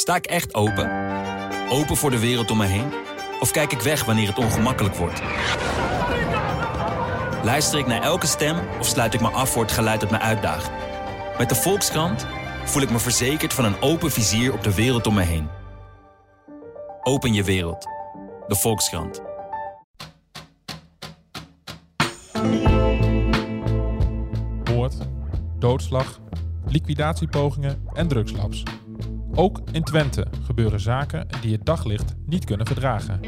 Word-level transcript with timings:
Sta 0.00 0.14
ik 0.14 0.26
echt 0.26 0.54
open? 0.54 0.90
Open 1.70 1.96
voor 1.96 2.10
de 2.10 2.18
wereld 2.18 2.50
om 2.50 2.56
me 2.56 2.66
heen? 2.66 2.92
Of 3.40 3.50
kijk 3.50 3.72
ik 3.72 3.80
weg 3.80 4.04
wanneer 4.04 4.28
het 4.28 4.38
ongemakkelijk 4.38 4.94
wordt? 4.94 5.22
Luister 7.44 7.78
ik 7.78 7.86
naar 7.86 8.02
elke 8.02 8.26
stem 8.26 8.56
of 8.78 8.86
sluit 8.86 9.14
ik 9.14 9.20
me 9.20 9.28
af 9.28 9.50
voor 9.50 9.62
het 9.62 9.72
geluid 9.72 10.00
dat 10.00 10.10
me 10.10 10.18
uitdaagt? 10.18 10.70
Met 11.38 11.48
de 11.48 11.54
Volkskrant 11.54 12.26
voel 12.64 12.82
ik 12.82 12.90
me 12.90 12.98
verzekerd 12.98 13.52
van 13.52 13.64
een 13.64 13.80
open 13.80 14.10
vizier 14.10 14.52
op 14.52 14.62
de 14.62 14.74
wereld 14.74 15.06
om 15.06 15.14
me 15.14 15.22
heen. 15.22 15.48
Open 17.02 17.32
je 17.32 17.44
wereld. 17.44 17.86
De 18.46 18.56
Volkskrant. 18.56 19.22
moord, 24.64 24.94
doodslag, 25.58 26.20
liquidatiepogingen 26.66 27.88
en 27.92 28.08
drugslabs. 28.08 28.62
Ook 29.34 29.60
in 29.72 29.82
Twente 29.82 30.26
gebeuren 30.44 30.80
zaken 30.80 31.26
die 31.40 31.52
het 31.52 31.66
daglicht 31.66 32.14
niet 32.26 32.44
kunnen 32.44 32.66
verdragen. 32.66 33.20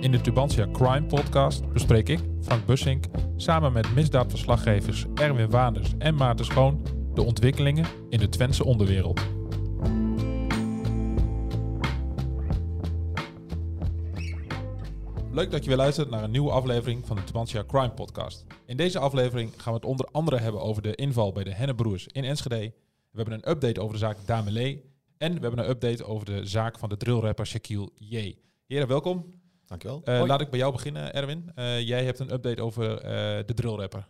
In 0.00 0.10
de 0.10 0.20
Tubantia 0.20 0.68
Crime 0.72 1.06
Podcast 1.06 1.72
bespreek 1.72 2.08
ik, 2.08 2.20
Frank 2.40 2.66
Bussink, 2.66 3.04
samen 3.36 3.72
met 3.72 3.94
misdaadverslaggevers 3.94 5.06
Erwin 5.14 5.50
Waanders 5.50 5.92
en 5.98 6.14
Maarten 6.14 6.44
Schoon 6.44 6.82
de 7.14 7.22
ontwikkelingen 7.22 7.86
in 8.08 8.18
de 8.18 8.28
Twentse 8.28 8.64
onderwereld. 8.64 9.20
Leuk 15.30 15.50
dat 15.50 15.62
je 15.62 15.68
weer 15.68 15.78
luistert 15.78 16.10
naar 16.10 16.22
een 16.22 16.30
nieuwe 16.30 16.50
aflevering 16.50 17.06
van 17.06 17.16
de 17.16 17.24
Tubantia 17.24 17.64
Crime 17.66 17.90
Podcast. 17.90 18.46
In 18.66 18.76
deze 18.76 18.98
aflevering 18.98 19.50
gaan 19.56 19.72
we 19.72 19.78
het 19.78 19.88
onder 19.88 20.08
andere 20.12 20.38
hebben 20.38 20.60
over 20.60 20.82
de 20.82 20.94
inval 20.94 21.32
bij 21.32 21.44
de 21.44 21.54
Hennebroers 21.54 22.06
in 22.06 22.24
Enschede. 22.24 22.72
We 23.10 23.20
hebben 23.20 23.34
een 23.34 23.50
update 23.50 23.80
over 23.80 23.92
de 23.92 23.98
zaak 23.98 24.16
Damelee. 24.26 24.93
En 25.24 25.34
we 25.34 25.40
hebben 25.40 25.58
een 25.64 25.70
update 25.70 26.04
over 26.04 26.26
de 26.26 26.46
zaak 26.46 26.78
van 26.78 26.88
de 26.88 26.96
drillrapper 26.96 27.46
Shaquille 27.46 27.90
J. 27.98 28.34
Heren, 28.66 28.88
welkom. 28.88 29.34
Dankjewel. 29.66 30.00
Eh, 30.04 30.24
laat 30.26 30.40
ik 30.40 30.50
bij 30.50 30.58
jou 30.58 30.72
beginnen, 30.72 31.14
Erwin. 31.14 31.50
Eh, 31.54 31.80
jij 31.80 32.04
hebt 32.04 32.18
een 32.18 32.32
update 32.32 32.62
over 32.62 32.96
eh, 33.00 33.46
de 33.46 33.54
drillrapper. 33.54 34.08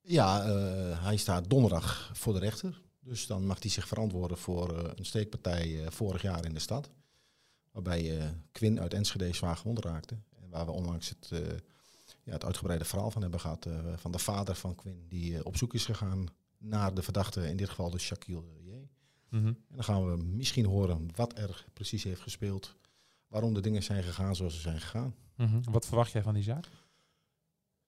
Ja, 0.00 0.42
eh, 0.44 1.04
hij 1.04 1.16
staat 1.16 1.50
donderdag 1.50 2.10
voor 2.12 2.32
de 2.32 2.38
rechter. 2.38 2.80
Dus 3.00 3.26
dan 3.26 3.46
mag 3.46 3.62
hij 3.62 3.70
zich 3.70 3.88
verantwoorden 3.88 4.38
voor 4.38 4.78
eh, 4.78 4.90
een 4.94 5.04
steekpartij 5.04 5.80
vorig 5.88 6.22
jaar 6.22 6.44
in 6.44 6.54
de 6.54 6.60
stad. 6.60 6.90
Waarbij 7.72 8.18
eh, 8.18 8.24
Quinn 8.52 8.80
uit 8.80 8.94
Enschede 8.94 9.34
zwaar 9.34 9.56
gewond 9.56 9.84
raakte. 9.84 10.14
En 10.42 10.48
waar 10.50 10.66
we 10.66 10.72
onlangs 10.72 11.08
het, 11.08 11.28
eh, 11.32 11.38
ja, 12.24 12.32
het 12.32 12.44
uitgebreide 12.44 12.84
verhaal 12.84 13.10
van 13.10 13.22
hebben 13.22 13.40
gehad. 13.40 13.66
eh, 13.66 13.74
van 13.96 14.12
de 14.12 14.18
vader 14.18 14.54
van 14.54 14.74
Quinn 14.74 15.06
die 15.08 15.44
op 15.44 15.56
zoek 15.56 15.74
is 15.74 15.84
gegaan 15.84 16.26
naar 16.58 16.94
de 16.94 17.02
verdachte. 17.02 17.48
In 17.48 17.56
dit 17.56 17.68
geval 17.68 17.90
dus 17.90 18.02
Shaquille 18.02 18.42
J. 19.32 19.36
En 19.36 19.56
dan 19.68 19.84
gaan 19.84 20.10
we 20.10 20.16
misschien 20.22 20.64
horen 20.66 21.08
wat 21.14 21.38
er 21.38 21.64
precies 21.72 22.04
heeft 22.04 22.20
gespeeld. 22.20 22.76
Waarom 23.28 23.54
de 23.54 23.60
dingen 23.60 23.82
zijn 23.82 24.02
gegaan 24.02 24.36
zoals 24.36 24.54
ze 24.54 24.60
zijn 24.60 24.80
gegaan. 24.80 25.14
Mhm. 25.36 25.60
Wat 25.70 25.86
verwacht 25.86 26.12
jij 26.12 26.22
van 26.22 26.34
die 26.34 26.42
zaak? 26.42 26.68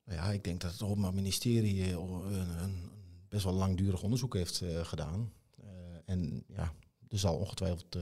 Nou 0.04 0.18
ja, 0.18 0.32
ik 0.32 0.44
denk 0.44 0.60
dat 0.60 0.72
het 0.72 0.82
Openbaar 0.82 1.14
Ministerie 1.14 1.82
eh, 1.82 1.90
een, 1.90 2.32
een, 2.32 2.62
een 2.62 2.90
best 3.28 3.44
wel 3.44 3.52
langdurig 3.52 4.02
onderzoek 4.02 4.34
heeft 4.34 4.60
eh, 4.60 4.84
gedaan. 4.84 5.32
Eh, 5.60 5.68
en 6.04 6.44
ja, 6.48 6.72
er 7.08 7.18
zal 7.18 7.36
ongetwijfeld 7.36 7.96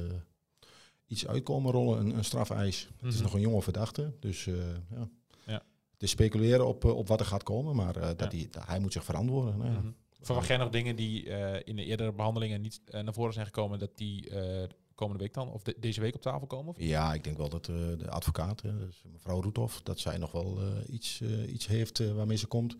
iets 1.07 1.27
uitkomen 1.27 1.73
rollen, 1.73 1.99
een, 2.01 2.17
een 2.17 2.25
strafeis. 2.25 2.89
Het 2.97 3.07
is 3.09 3.15
Mhm. 3.15 3.23
nog 3.23 3.35
een 3.35 3.41
jonge 3.41 3.63
verdachte, 3.63 4.13
dus 4.21 4.45
ja. 4.45 5.09
Ja. 5.47 5.63
Het 5.93 6.03
is 6.03 6.11
speculeren 6.11 6.67
op, 6.67 6.85
op 6.85 7.09
wat 7.09 7.21
er 7.21 7.27
gaat 7.27 7.43
komen, 7.43 7.77
maar 7.77 7.93
dat 7.93 8.21
Ja. 8.21 8.29
hij, 8.29 8.49
hij 8.67 8.79
moet 8.81 8.93
zich 8.93 9.05
verantwoorden. 9.05 9.59
Nou 9.59 9.71
ja. 9.73 9.83
Verwacht 10.23 10.47
jij 10.47 10.57
nog 10.57 10.71
dingen 10.71 10.97
die 10.97 11.31
eh, 11.31 11.61
in 11.65 11.77
de 11.77 11.85
eerdere 11.85 12.13
behandelingen 12.13 12.61
niet 12.61 12.81
eh, 12.85 13.01
naar 13.03 13.15
voren 13.15 13.33
zijn 13.33 13.47
gekomen, 13.47 13.79
dat 13.79 13.97
die 13.97 14.31
eh, 14.31 14.69
komende 14.95 15.23
week 15.23 15.35
dan, 15.35 15.49
of 15.51 15.63
de- 15.63 15.77
deze 15.81 16.01
week 16.01 16.15
op 16.15 16.21
tafel 16.23 16.47
komen? 16.47 16.69
Of? 16.71 16.77
Ja, 16.81 17.15
ik 17.15 17.25
denk 17.25 17.37
wel 17.37 17.49
dat 17.49 17.65
de 17.65 18.07
advocaat, 18.09 18.63
dus 18.63 19.03
mevrouw 19.13 19.43
Roethoff, 19.43 19.83
dat 19.83 19.99
zij 20.01 20.19
nog 20.19 20.33
wel 20.33 20.59
iets, 20.89 21.21
iets 21.47 21.67
heeft 21.67 21.99
waarmee 22.15 22.37
ze 22.37 22.47
komt 22.47 22.77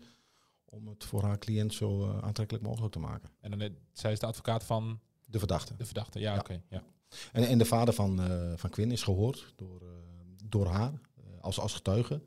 om 0.65 0.87
het 0.87 1.03
voor 1.03 1.23
haar 1.23 1.37
cliënt 1.39 1.73
zo 1.73 2.11
aantrekkelijk 2.21 2.65
mogelijk 2.65 2.93
te 2.93 2.99
maken. 2.99 3.29
En 3.41 3.51
dan, 3.59 3.75
zij 3.91 4.11
is 4.11 4.19
de 4.19 4.25
advocaat 4.25 4.63
van 4.63 4.99
De 5.25 5.39
verdachte. 5.39 5.73
de 5.77 5.85
verdachte. 5.85 6.19
Ja, 6.19 6.33
Ja. 6.33 6.39
oké. 6.39 6.61
ja. 6.69 6.83
En, 7.31 7.43
en 7.47 7.57
de 7.57 7.65
vader 7.65 7.93
van, 7.93 8.19
van 8.57 8.69
Quinn 8.69 8.91
is 8.91 9.03
gehoord 9.03 9.53
door, 9.55 9.81
door 10.45 10.65
haar 10.67 10.91
als, 11.41 11.59
als 11.59 11.73
getuige. 11.73 12.21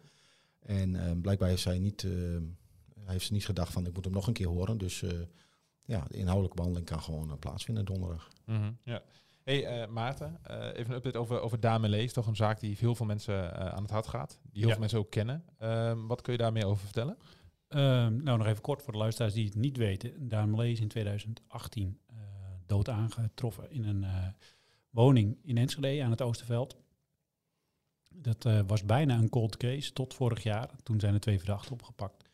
En 0.60 1.20
blijkbaar 1.20 1.48
heeft 1.48 1.62
zij 1.62 1.78
niet, 1.78 2.06
eh, 3.06 3.12
heeft 3.12 3.26
ze 3.26 3.32
niet 3.32 3.44
gedacht 3.46 3.72
van 3.72 3.86
ik 3.86 3.94
moet 3.94 4.04
hem 4.04 4.14
nog 4.14 4.26
een 4.26 4.32
keer 4.32 4.46
horen. 4.48 4.78
Dus 4.78 5.02
eh, 5.02 5.18
ja, 5.84 6.04
de 6.08 6.14
inhoudelijke 6.16 6.56
behandeling 6.56 6.88
kan 6.90 7.02
gewoon 7.02 7.30
eh, 7.30 7.38
plaatsvinden 7.38 7.84
donderdag. 7.84 8.28
Mhm, 8.44 8.72
ja. 8.82 9.02
Hey 9.42 9.66
eh, 9.66 9.88
Maarten, 9.88 10.38
eh, 10.42 10.66
even 10.74 10.90
een 10.90 10.96
update 10.96 11.18
over, 11.18 11.40
over 11.40 11.60
Damelee. 11.60 12.04
is 12.04 12.12
toch 12.12 12.26
een 12.26 12.36
zaak 12.36 12.60
die 12.60 12.76
heel 12.78 12.94
veel 12.94 13.06
mensen 13.06 13.54
eh, 13.56 13.66
aan 13.68 13.82
het 13.82 13.90
hart 13.90 14.06
gaat. 14.06 14.38
Die 14.42 14.50
heel 14.52 14.62
Ja. 14.62 14.70
veel 14.70 14.78
mensen 14.80 14.98
ook 14.98 15.10
kennen. 15.10 15.44
Ehm, 15.58 16.06
wat 16.06 16.22
kun 16.22 16.32
je 16.32 16.38
daar 16.38 16.52
meer 16.52 16.66
over 16.66 16.84
vertellen? 16.84 17.16
Ehm, 17.68 18.22
nou, 18.22 18.38
nog 18.38 18.46
even 18.46 18.62
kort 18.62 18.82
voor 18.82 18.92
de 18.92 18.98
luisteraars 18.98 19.34
die 19.34 19.44
het 19.44 19.54
niet 19.54 19.76
weten. 19.76 20.28
Daan 20.28 20.62
is 20.62 20.80
in 20.80 20.88
2018 20.88 21.98
eh, 22.06 22.16
dood 22.66 22.88
aangetroffen 22.88 23.70
in 23.70 23.84
een 23.84 24.04
eh, 24.04 24.26
woning 24.90 25.38
in 25.42 25.58
Enschede 25.58 26.04
aan 26.04 26.10
het 26.10 26.22
Oosterveld. 26.22 26.76
Dat 28.14 28.44
eh, 28.44 28.60
was 28.66 28.84
bijna 28.84 29.18
een 29.18 29.28
cold 29.28 29.56
case 29.56 29.92
tot 29.92 30.14
vorig 30.14 30.42
jaar. 30.42 30.70
Toen 30.82 31.00
zijn 31.00 31.14
er 31.14 31.20
twee 31.20 31.38
verdachten 31.38 31.72
opgepakt. 31.72 32.25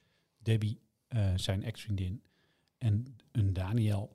Debbie, 0.43 0.81
eh, 1.09 1.33
zijn 1.37 1.63
ex-vriendin, 1.63 2.23
en 2.79 3.17
een 3.33 3.53
Daniel. 3.53 4.15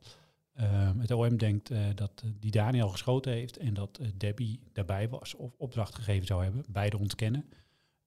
Ehm, 0.53 0.99
het 0.99 1.11
OM 1.11 1.37
denkt 1.37 1.71
eh, 1.71 1.85
dat 1.95 2.21
eh, 2.23 2.29
die 2.39 2.51
Daniel 2.51 2.89
geschoten 2.89 3.31
heeft 3.31 3.57
en 3.57 3.73
dat 3.73 3.99
Debbie 4.15 4.59
daarbij 4.73 5.09
was 5.09 5.35
of 5.35 5.55
opdracht 5.57 5.95
gegeven 5.95 6.27
zou 6.27 6.43
hebben. 6.43 6.65
Beide 6.69 6.97
ontkennen. 6.97 7.49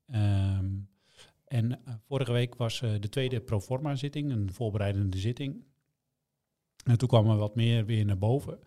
Ehm, 0.06 0.68
en 1.44 1.80
vorige 2.06 2.32
week 2.32 2.54
was 2.54 2.80
de 2.80 3.08
tweede 3.08 3.40
proforma-zitting, 3.40 4.30
een 4.30 4.52
voorbereidende 4.52 5.18
zitting. 5.18 5.64
En 6.84 6.98
toen 6.98 7.08
kwam 7.08 7.30
er 7.30 7.36
wat 7.36 7.54
meer 7.54 7.86
weer 7.86 8.04
naar 8.04 8.18
boven. 8.18 8.58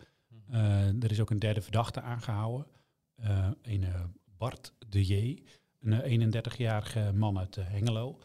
Eh, 0.50 1.02
er 1.02 1.10
is 1.10 1.20
ook 1.20 1.30
een 1.30 1.38
derde 1.38 1.62
verdachte 1.62 2.00
aangehouden. 2.00 2.66
Eh, 3.14 3.48
een 3.62 3.84
Bart 4.38 4.72
de 4.88 5.04
J, 5.04 5.42
een 5.80 5.92
eh, 6.02 6.12
31-jarige 6.12 7.12
man 7.14 7.38
uit 7.38 7.54
Hengelo. 7.54 8.20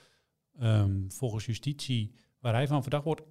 Ehm, 0.60 1.10
volgens 1.10 1.46
justitie, 1.46 2.12
waar 2.40 2.54
hij 2.54 2.68
van 2.68 2.82
verdacht 2.82 3.04
wordt, 3.04 3.22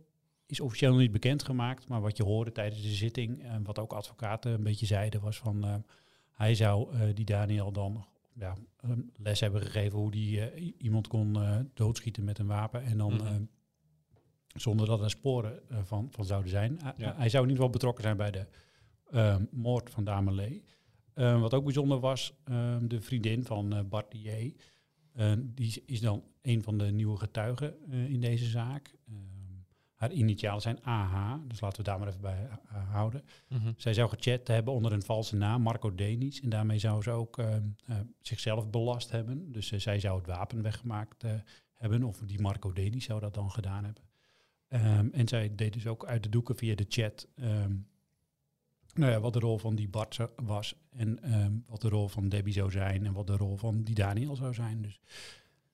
is 0.47 0.61
officieel 0.61 0.91
nog 0.91 1.01
niet 1.01 1.13
bekendgemaakt. 1.13 1.89
Maar 1.89 2.01
wat 2.01 2.17
je 2.17 2.23
hoorde 2.25 2.53
tijdens 2.53 2.83
de 2.83 2.89
zitting, 2.89 3.43
en 3.43 3.63
wat 3.65 3.79
ook 3.79 3.93
advocaten 3.93 4.53
een 4.53 4.63
beetje 4.63 4.87
zeiden, 4.87 5.21
was 5.21 5.39
van 5.39 5.65
eh, 5.65 5.75
hij 6.33 6.55
zou 6.55 6.93
eh, 6.95 7.15
die 7.15 7.25
Daniel 7.25 7.73
dan 7.73 8.07
ja, 8.35 8.55
een 8.81 9.11
les 9.17 9.41
hebben 9.41 9.61
gegeven 9.63 9.99
hoe 9.99 10.11
die 10.11 10.41
eh, 10.51 10.73
iemand 10.79 11.07
kon 11.07 11.37
eh, 11.43 11.59
doodschieten 11.75 12.25
met 12.25 12.39
een 12.39 12.47
wapen. 12.47 12.83
En 12.83 12.99
dan 12.99 13.15
Mhm. 13.15 13.43
zonder 14.55 14.87
dat 14.87 15.01
er 15.01 15.11
sporen 15.11 15.61
van, 15.85 16.09
van 16.11 16.25
zouden 16.25 16.51
zijn. 16.51 16.79
Hij- 16.83 16.93
Ja. 16.97 17.15
Hij 17.17 17.29
zou 17.29 17.45
in 17.45 17.51
ieder 17.51 17.65
geval 17.65 17.71
betrokken 17.71 18.03
zijn 18.03 18.17
bij 18.17 18.31
de 18.31 18.47
ehm, 19.11 19.45
moord 19.51 19.91
van 19.91 20.05
Damelee. 20.05 20.65
Wat 21.15 21.55
ook 21.55 21.65
bijzonder 21.65 22.01
was, 22.01 22.33
ehm, 22.45 22.87
de 22.87 23.01
vriendin 23.01 23.45
van 23.45 23.87
Bart 23.89 24.11
Dier, 24.11 24.33
eh, 24.33 24.53
die 25.39 25.83
is 25.87 26.01
dan 26.01 26.25
een 26.43 26.63
van 26.63 26.79
de 26.79 26.85
nieuwe 26.85 27.17
getuigen 27.17 27.91
eh, 27.91 28.11
in 28.11 28.21
deze 28.21 28.45
zaak. 28.45 28.95
Ehm, 29.09 29.17
haar 29.95 30.13
initialen 30.13 30.63
zijn 30.63 30.83
AH, 30.83 31.35
dus 31.47 31.61
laten 31.61 31.79
we 31.79 31.85
daar 31.85 31.99
maar 31.99 32.09
even 32.09 32.21
bij 32.21 32.49
eh, 32.49 32.91
houden. 32.91 33.25
Mhm. 33.49 33.73
Zij 33.77 33.95
zou 33.95 34.09
gechat 34.09 34.47
hebben 34.49 34.75
onder 34.75 34.93
een 34.93 35.03
valse 35.03 35.37
naam, 35.37 35.63
Marco 35.63 35.95
Denis. 35.95 36.41
En 36.41 36.49
daarmee 36.49 36.79
zou 36.79 37.03
ze 37.03 37.11
ook 37.11 37.39
ehm, 37.39 37.63
eh, 37.87 37.97
zichzelf 38.21 38.71
belast 38.71 39.11
hebben. 39.11 39.53
Dus 39.53 39.73
eh, 39.73 39.79
zij 39.79 40.01
zou 40.01 40.19
het 40.19 40.27
wapen 40.27 40.63
weggemaakt 40.63 41.25
eh, 41.25 41.33
hebben, 41.73 42.03
of 42.03 42.19
die 42.19 42.41
Marco 42.41 42.73
Denis 42.73 43.05
zou 43.05 43.21
dat 43.21 43.35
dan 43.35 43.51
gedaan 43.51 43.85
hebben. 43.85 44.03
Ehm, 44.69 45.09
en 45.13 45.29
zij 45.29 45.55
deed 45.55 45.73
dus 45.73 45.87
ook 45.87 46.07
uit 46.07 46.23
de 46.23 46.29
doeken 46.29 46.57
via 46.57 46.75
de 46.75 46.87
chat 46.89 47.29
nou 48.99 49.13
ja, 49.13 49.21
wat 49.21 49.33
de 49.33 49.39
rol 49.39 49.59
van 49.59 49.75
die 49.75 49.89
Bart 49.89 50.19
was. 50.37 50.75
En 50.91 51.23
ehm, 51.23 51.53
wat 51.67 51.81
de 51.81 51.89
rol 51.89 52.09
van 52.09 52.29
Debbie 52.29 52.53
zou 52.53 52.71
zijn 52.71 53.07
en 53.07 53.13
wat 53.13 53.27
de 53.27 53.37
rol 53.37 53.57
van 53.57 53.83
die 53.83 53.95
Daniel 53.95 54.37
zou 54.37 54.55
zijn. 54.55 54.83
Dus 54.83 55.01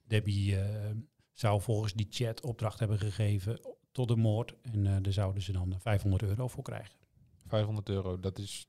Debbie 0.06 0.56
eh, 0.61 0.91
zou 1.32 1.61
volgens 1.61 1.93
die 1.93 2.06
chat 2.11 2.43
opdracht 2.43 2.79
hebben 2.79 2.99
gegeven 2.99 3.61
tot 3.93 4.09
de 4.09 4.17
moord. 4.17 4.55
En 4.62 4.87
eh, 4.87 4.97
daar 5.03 5.12
zouden 5.12 5.43
ze 5.43 5.53
dan 5.53 5.75
500 5.81 6.23
euro 6.23 6.49
voor 6.49 6.62
krijgen. 6.62 6.94
500 7.47 7.88
euro, 7.88 8.21
dat 8.21 8.38
is... 8.38 8.69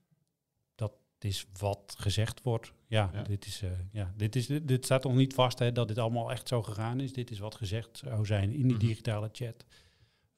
Het 1.18 1.24
is 1.24 1.46
wat 1.58 1.94
gezegd 1.98 2.42
wordt. 2.42 2.72
Ja, 2.86 3.10
Ja. 3.12 3.22
Dit, 3.22 3.46
is, 3.46 3.62
eh, 3.62 3.70
ja 3.92 4.12
dit, 4.16 4.36
is, 4.36 4.46
dit 4.46 4.84
staat 4.84 5.04
nog 5.04 5.14
niet 5.14 5.34
vast 5.34 5.58
hè, 5.58 5.72
dat 5.72 5.88
dit 5.88 5.98
allemaal 5.98 6.30
echt 6.30 6.48
zo 6.48 6.62
gegaan 6.62 7.00
is. 7.00 7.12
Dit 7.12 7.30
is 7.30 7.38
wat 7.38 7.54
gezegd 7.54 7.98
zou 7.98 8.26
zijn 8.26 8.52
in 8.52 8.62
die 8.62 8.76
Mhm. 8.76 8.86
digitale 8.86 9.28
chat. 9.32 9.64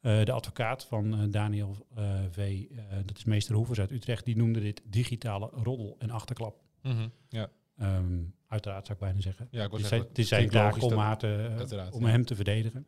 Eh, 0.01 0.25
de 0.25 0.33
advocaat 0.33 0.85
van 0.85 1.15
eh, 1.15 1.21
Daniel 1.31 1.87
eh, 1.95 2.21
V, 2.31 2.67
dat 3.05 3.17
is 3.19 3.25
meester 3.25 3.55
Hoevers 3.55 3.81
uit 3.81 3.91
Utrecht, 3.91 4.25
die 4.25 4.37
noemde 4.37 4.61
dit 4.61 4.83
digitale 4.85 5.51
roddel 5.53 5.97
en 5.99 6.11
achterklap. 6.11 6.63
Mhm, 6.83 7.09
Ja, 7.29 7.51
Ehm, 7.77 8.23
uiteraard 8.47 8.87
zou 8.87 8.99
ik 8.99 9.05
bijna 9.05 9.21
zeggen. 9.21 9.49
ja 9.51 9.65
ik 9.65 9.71
Het 9.73 9.81
zeggen, 9.81 10.09
het 10.09 10.19
is 10.19 10.29
zijn 10.29 10.51
logisch 10.51 10.83
om, 10.83 11.17
te, 11.19 11.89
om 11.91 12.05
ja. 12.05 12.09
hem 12.09 12.25
te 12.25 12.35
verdedigen. 12.35 12.87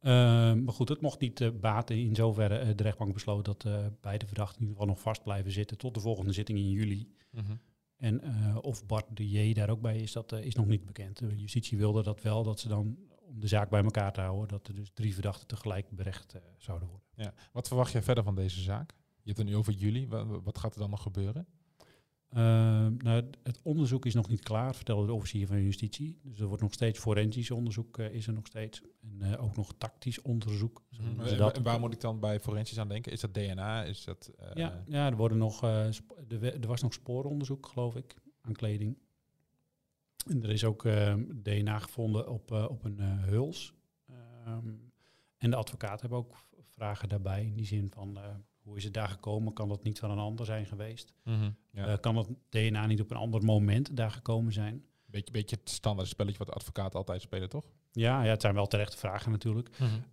Ehm, 0.00 0.64
maar 0.64 0.74
goed, 0.74 0.88
het 0.88 1.00
mocht 1.00 1.20
niet 1.20 1.60
baten. 1.60 1.98
In 1.98 2.14
zoverre 2.14 2.74
de 2.74 2.82
rechtbank 2.82 3.12
besloot 3.12 3.44
dat 3.44 3.66
beide 4.00 4.26
verdachten 4.26 4.60
in 4.60 4.66
ieder 4.66 4.76
geval 4.80 4.94
nog 4.94 5.00
vast 5.00 5.22
blijven 5.22 5.52
zitten 5.52 5.78
tot 5.78 5.94
de 5.94 6.00
volgende 6.00 6.32
zitting 6.32 6.58
in 6.58 6.70
juli. 6.70 7.08
Mhm. 7.30 7.52
En 7.96 8.22
of 8.60 8.86
Bart 8.86 9.06
de 9.16 9.30
J 9.30 9.52
daar 9.52 9.70
ook 9.70 9.80
bij 9.80 9.96
is, 9.96 10.12
dat 10.12 10.32
is 10.32 10.54
nog 10.54 10.66
niet 10.66 10.86
bekend. 10.86 11.18
De 11.18 11.40
justitie 11.40 11.78
wilde 11.78 12.02
dat 12.02 12.22
wel, 12.22 12.42
dat 12.42 12.60
ze 12.60 12.68
dan, 12.68 12.96
om 13.32 13.40
de 13.40 13.46
zaak 13.48 13.70
bij 13.70 13.82
elkaar 13.82 14.12
te 14.12 14.20
houden, 14.20 14.48
dat 14.48 14.68
er 14.68 14.74
dus 14.74 14.90
drie 14.94 15.12
verdachten 15.14 15.46
tegelijk 15.46 15.90
berecht 15.90 16.34
eh, 16.34 16.40
zouden 16.58 16.88
worden. 16.88 17.06
Ja. 17.14 17.34
Wat 17.52 17.68
verwacht 17.68 17.92
jij 17.92 18.02
verder 18.02 18.24
van 18.24 18.34
deze 18.34 18.60
zaak? 18.60 18.90
Je 18.98 19.28
hebt 19.28 19.38
het 19.38 19.46
nu 19.46 19.56
over 19.56 19.72
juli. 19.72 20.08
Wa- 20.08 20.24
Wat 20.40 20.58
gaat 20.58 20.74
er 20.74 20.80
dan 20.80 20.90
nog 20.90 21.02
gebeuren? 21.02 21.46
Ehm, 22.28 22.94
nou, 22.96 23.24
het 23.42 23.60
onderzoek 23.62 24.06
is 24.06 24.14
nog 24.14 24.28
niet 24.28 24.42
klaar, 24.42 24.74
vertelde 24.74 25.06
de 25.06 25.12
officier 25.12 25.46
van 25.46 25.62
justitie. 25.62 26.18
Dus 26.22 26.40
er 26.40 26.46
wordt 26.46 26.62
nog 26.62 26.72
steeds 26.72 26.98
forensisch 26.98 27.50
onderzoek, 27.50 27.98
eh, 27.98 28.12
is 28.14 28.26
er 28.26 28.32
nog 28.32 28.46
steeds. 28.46 28.82
En 29.02 29.22
eh, 29.32 29.42
ook 29.44 29.56
nog 29.56 29.74
tactisch 29.78 30.22
onderzoek. 30.22 30.82
ze 30.90 31.02
En 31.02 31.36
dat. 31.36 31.56
en 31.56 31.62
waar 31.62 31.80
moet 31.80 31.92
ik 31.92 32.00
dan 32.00 32.20
bij 32.20 32.40
forensisch 32.40 32.78
aan 32.78 32.88
denken? 32.88 33.12
Is 33.12 33.20
dat 33.20 33.34
DNA? 33.34 33.84
Is 33.84 34.04
dat, 34.04 34.30
Ja, 34.54 34.84
ja 34.86 35.06
er, 35.10 35.16
worden 35.16 35.38
nog, 35.38 35.62
er 35.62 36.66
was 36.66 36.82
nog 36.82 36.92
spooronderzoek, 36.92 37.66
geloof 37.66 37.96
ik, 37.96 38.14
aan 38.40 38.52
kleding. 38.52 38.98
En 40.26 40.42
er 40.42 40.50
is 40.50 40.64
ook 40.64 40.84
eh, 40.84 41.14
DNA 41.34 41.78
gevonden 41.78 42.28
op, 42.28 42.52
eh, 42.52 42.66
op 42.70 42.84
een 42.84 43.00
eh, 43.00 43.22
huls. 43.22 43.74
Ehm, 44.06 44.68
en 45.38 45.50
de 45.50 45.56
advocaat 45.56 46.00
hebben 46.00 46.18
ook 46.18 46.36
vragen 46.60 47.08
daarbij, 47.08 47.44
in 47.44 47.54
die 47.54 47.66
zin 47.66 47.90
van... 47.90 48.16
eh, 48.16 48.24
hoe 48.62 48.76
is 48.76 48.84
het 48.84 48.94
daar 48.94 49.08
gekomen? 49.08 49.52
Kan 49.52 49.68
dat 49.68 49.82
niet 49.82 49.98
van 49.98 50.10
een 50.10 50.18
ander 50.18 50.46
zijn 50.46 50.66
geweest? 50.66 51.14
Mhm, 51.24 51.50
ja. 51.70 51.96
Kan 51.96 52.14
dat 52.14 52.28
DNA 52.48 52.86
niet 52.86 53.00
op 53.00 53.10
een 53.10 53.16
ander 53.16 53.44
moment 53.44 53.96
daar 53.96 54.10
gekomen 54.10 54.52
zijn? 54.52 54.84
beetje, 55.12 55.32
beetje 55.32 55.56
het 55.56 55.70
standaard 55.70 56.08
spelletje 56.08 56.38
wat 56.38 56.46
de 56.46 56.52
advocaat 56.52 56.94
altijd 56.94 57.22
spelen, 57.22 57.48
toch? 57.48 57.64
Ja, 57.92 58.22
ja 58.22 58.30
het 58.30 58.40
zijn 58.40 58.54
wel 58.54 58.66
terechte 58.66 58.96
vragen 58.96 59.30
natuurlijk. 59.30 59.68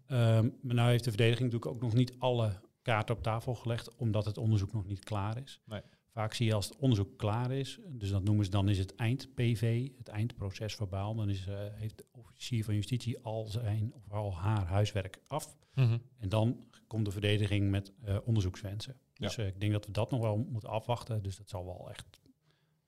Ehm, 0.05 0.49
maar 0.61 0.75
nou 0.75 0.89
heeft 0.89 1.03
de 1.03 1.09
verdediging 1.09 1.51
natuurlijk 1.51 1.75
ook 1.75 1.81
nog 1.81 1.93
niet 1.93 2.13
alle 2.19 2.59
kaarten 2.81 3.15
op 3.15 3.23
tafel 3.23 3.55
gelegd, 3.55 3.95
omdat 3.95 4.25
het 4.25 4.37
onderzoek 4.37 4.73
nog 4.73 4.85
niet 4.85 5.03
klaar 5.03 5.37
is. 5.37 5.61
Nee. 5.65 5.81
Vaak 6.11 6.33
zie 6.33 6.45
je 6.45 6.53
als 6.53 6.65
het 6.67 6.75
onderzoek 6.77 7.17
klaar 7.17 7.51
is, 7.51 7.79
dus 7.87 8.09
dat 8.09 8.23
noemen 8.23 8.45
ze 8.45 8.51
dan 8.51 8.69
is 8.69 8.77
het 8.77 8.95
eind-PV, 8.95 9.89
het 9.97 10.07
eindproces 10.07 10.75
verbaal, 10.75 11.15
dan 11.15 11.29
is, 11.29 11.47
eh, 11.47 11.57
heeft 11.71 11.97
de 11.97 12.05
officier 12.11 12.63
van 12.63 12.75
justitie 12.75 13.19
al 13.23 13.45
zijn 13.45 13.93
of 13.93 14.11
al 14.11 14.35
haar 14.35 14.65
huiswerk 14.65 15.19
af. 15.27 15.57
Mhm. 15.73 15.97
En 16.17 16.29
dan 16.29 16.65
komt 16.87 17.05
de 17.05 17.11
verdediging 17.11 17.69
met 17.69 17.93
eh, 18.03 18.17
onderzoekswensen. 18.25 18.99
Dus 19.13 19.37
eh, 19.37 19.47
ik 19.47 19.59
denk 19.59 19.71
dat 19.71 19.85
we 19.85 19.91
dat 19.91 20.11
nog 20.11 20.21
wel 20.21 20.37
moeten 20.37 20.69
afwachten. 20.69 21.23
Dus 21.23 21.37
dat 21.37 21.49
zal 21.49 21.65
wel 21.65 21.89
echt 21.89 22.21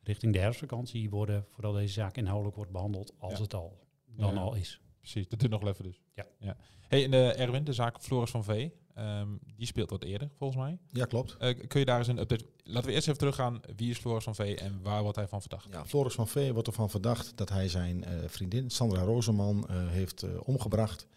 richting 0.03 0.33
de 0.33 0.39
herfstvakantie 0.39 1.09
worden, 1.09 1.45
voordat 1.49 1.73
deze 1.75 1.93
zaak 1.93 2.17
inhoudelijk 2.17 2.55
wordt 2.55 2.71
behandeld, 2.71 3.13
als 3.17 3.33
Ja. 3.33 3.41
het 3.41 3.53
al 3.53 3.87
dan 4.05 4.33
Ja. 4.33 4.39
al 4.39 4.55
is. 4.55 4.81
Precies, 4.99 5.27
dat 5.27 5.39
duurt 5.39 5.51
nog 5.51 5.61
wel 5.61 5.71
even 5.71 5.83
dus. 5.83 6.01
Ja. 6.13 6.25
ja. 6.39 6.57
Hey, 6.87 7.03
en 7.03 7.13
Erwin, 7.13 7.63
de 7.63 7.73
zaak 7.73 8.01
Floris 8.01 8.31
van 8.31 8.43
V, 8.43 8.69
ehm, 8.95 9.29
die 9.55 9.67
speelt 9.67 9.89
wat 9.89 10.03
eerder, 10.03 10.29
volgens 10.37 10.59
mij. 10.59 10.77
Ja, 10.91 11.05
klopt. 11.05 11.35
Eh, 11.37 11.67
kun 11.67 11.79
je 11.79 11.85
daar 11.85 11.97
eens 11.97 12.07
een 12.07 12.19
update... 12.19 12.45
Laten 12.63 12.89
we 12.89 12.95
eerst 12.95 13.07
even 13.07 13.19
teruggaan. 13.19 13.59
Wie 13.75 13.89
is 13.89 13.97
Floris 13.97 14.23
van 14.23 14.35
V 14.35 14.39
en 14.39 14.79
waar 14.81 15.01
wordt 15.01 15.17
hij 15.17 15.27
van 15.27 15.41
verdacht? 15.41 15.67
Ja, 15.71 15.85
Floris 15.85 16.13
van 16.13 16.27
Vee 16.27 16.53
wordt 16.53 16.67
ervan 16.67 16.89
verdacht 16.89 17.37
dat 17.37 17.49
hij 17.49 17.67
zijn 17.67 18.03
eh, 18.03 18.13
vriendin 18.27 18.69
Sandra 18.69 19.01
Rozeman 19.01 19.67
eh, 19.67 19.87
heeft 19.87 20.25
omgebracht. 20.43 21.07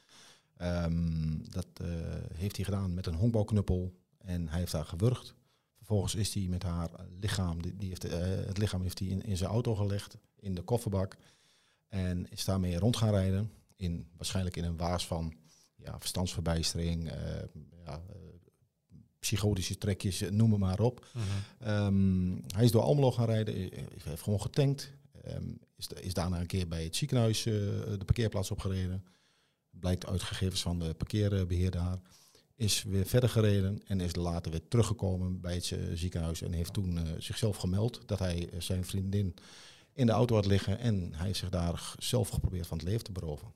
Ehm, 0.56 1.38
dat 1.50 1.66
heeft 2.34 2.56
hij 2.56 2.64
gedaan 2.64 2.94
met 2.94 3.06
een 3.06 3.14
honkbalknuppel 3.14 3.94
en 4.18 4.48
hij 4.48 4.58
heeft 4.58 4.72
haar 4.72 4.84
gewurgd. 4.84 5.34
Vervolgens 5.76 6.14
is 6.14 6.34
hij 6.34 6.46
met 6.48 6.62
haar 6.62 6.90
lichaam, 7.20 7.62
die, 7.62 7.76
die 7.76 7.88
heeft, 7.88 8.02
het 8.46 8.58
lichaam 8.58 8.82
heeft 8.82 8.98
hij 8.98 9.08
in, 9.08 9.22
in 9.22 9.36
zijn 9.36 9.50
auto 9.50 9.74
gelegd, 9.74 10.16
in 10.40 10.54
de 10.54 10.62
kofferbak. 10.62 11.16
En 11.88 12.30
is 12.30 12.44
daarmee 12.44 12.78
rond 12.78 12.96
gaan 12.96 13.10
rijden, 13.10 13.50
in, 13.76 14.06
waarschijnlijk 14.16 14.56
in 14.56 14.64
een 14.64 14.76
waas 14.76 15.06
van 15.06 15.34
ja, 15.84 15.98
verstandsverbijstering, 15.98 17.10
eh, 17.10 17.16
ja, 17.84 18.02
eh, 18.08 18.16
psychotische 19.18 19.78
trekjes, 19.78 20.20
eh, 20.20 20.30
noem 20.30 20.58
maar 20.58 20.80
op. 20.80 21.06
Ehm, 21.58 22.32
hij 22.54 22.64
is 22.64 22.70
door 22.70 22.82
Almelo 22.82 23.12
gaan 23.12 23.26
rijden, 23.26 23.54
heeft 24.02 24.22
gewoon 24.22 24.40
getankt. 24.40 24.92
Ehm, 25.22 25.48
is, 25.76 25.88
is 26.00 26.14
daarna 26.14 26.40
een 26.40 26.46
keer 26.46 26.68
bij 26.68 26.84
het 26.84 26.96
ziekenhuis 26.96 27.42
de 27.42 28.02
parkeerplaats 28.04 28.50
opgereden. 28.50 29.04
Blijkt 29.70 30.06
uit 30.06 30.22
gegevens 30.22 30.62
van 30.62 30.78
de 30.78 30.94
parkeerbeheer 30.94 31.70
daar. 31.70 31.98
Is 32.56 32.82
weer 32.82 33.06
verder 33.06 33.28
gereden 33.28 33.82
en 33.86 34.00
is 34.00 34.14
later 34.14 34.50
weer 34.50 34.68
teruggekomen 34.68 35.40
bij 35.40 35.54
het 35.54 35.76
ziekenhuis. 35.94 36.42
En 36.42 36.52
heeft 36.52 36.72
toen 36.72 36.98
zichzelf 37.18 37.56
gemeld 37.56 38.00
dat 38.06 38.18
hij 38.18 38.50
zijn 38.58 38.84
vriendin 38.84 39.34
in 39.94 40.06
de 40.06 40.12
auto 40.12 40.34
had 40.34 40.46
liggen. 40.46 40.78
En 40.78 41.14
hij 41.14 41.26
heeft 41.26 41.38
zich 41.38 41.50
daar 41.50 41.94
zelf 41.98 42.28
geprobeerd 42.28 42.66
van 42.66 42.78
het 42.78 42.86
leven 42.86 43.04
te 43.04 43.12
beroven. 43.12 43.52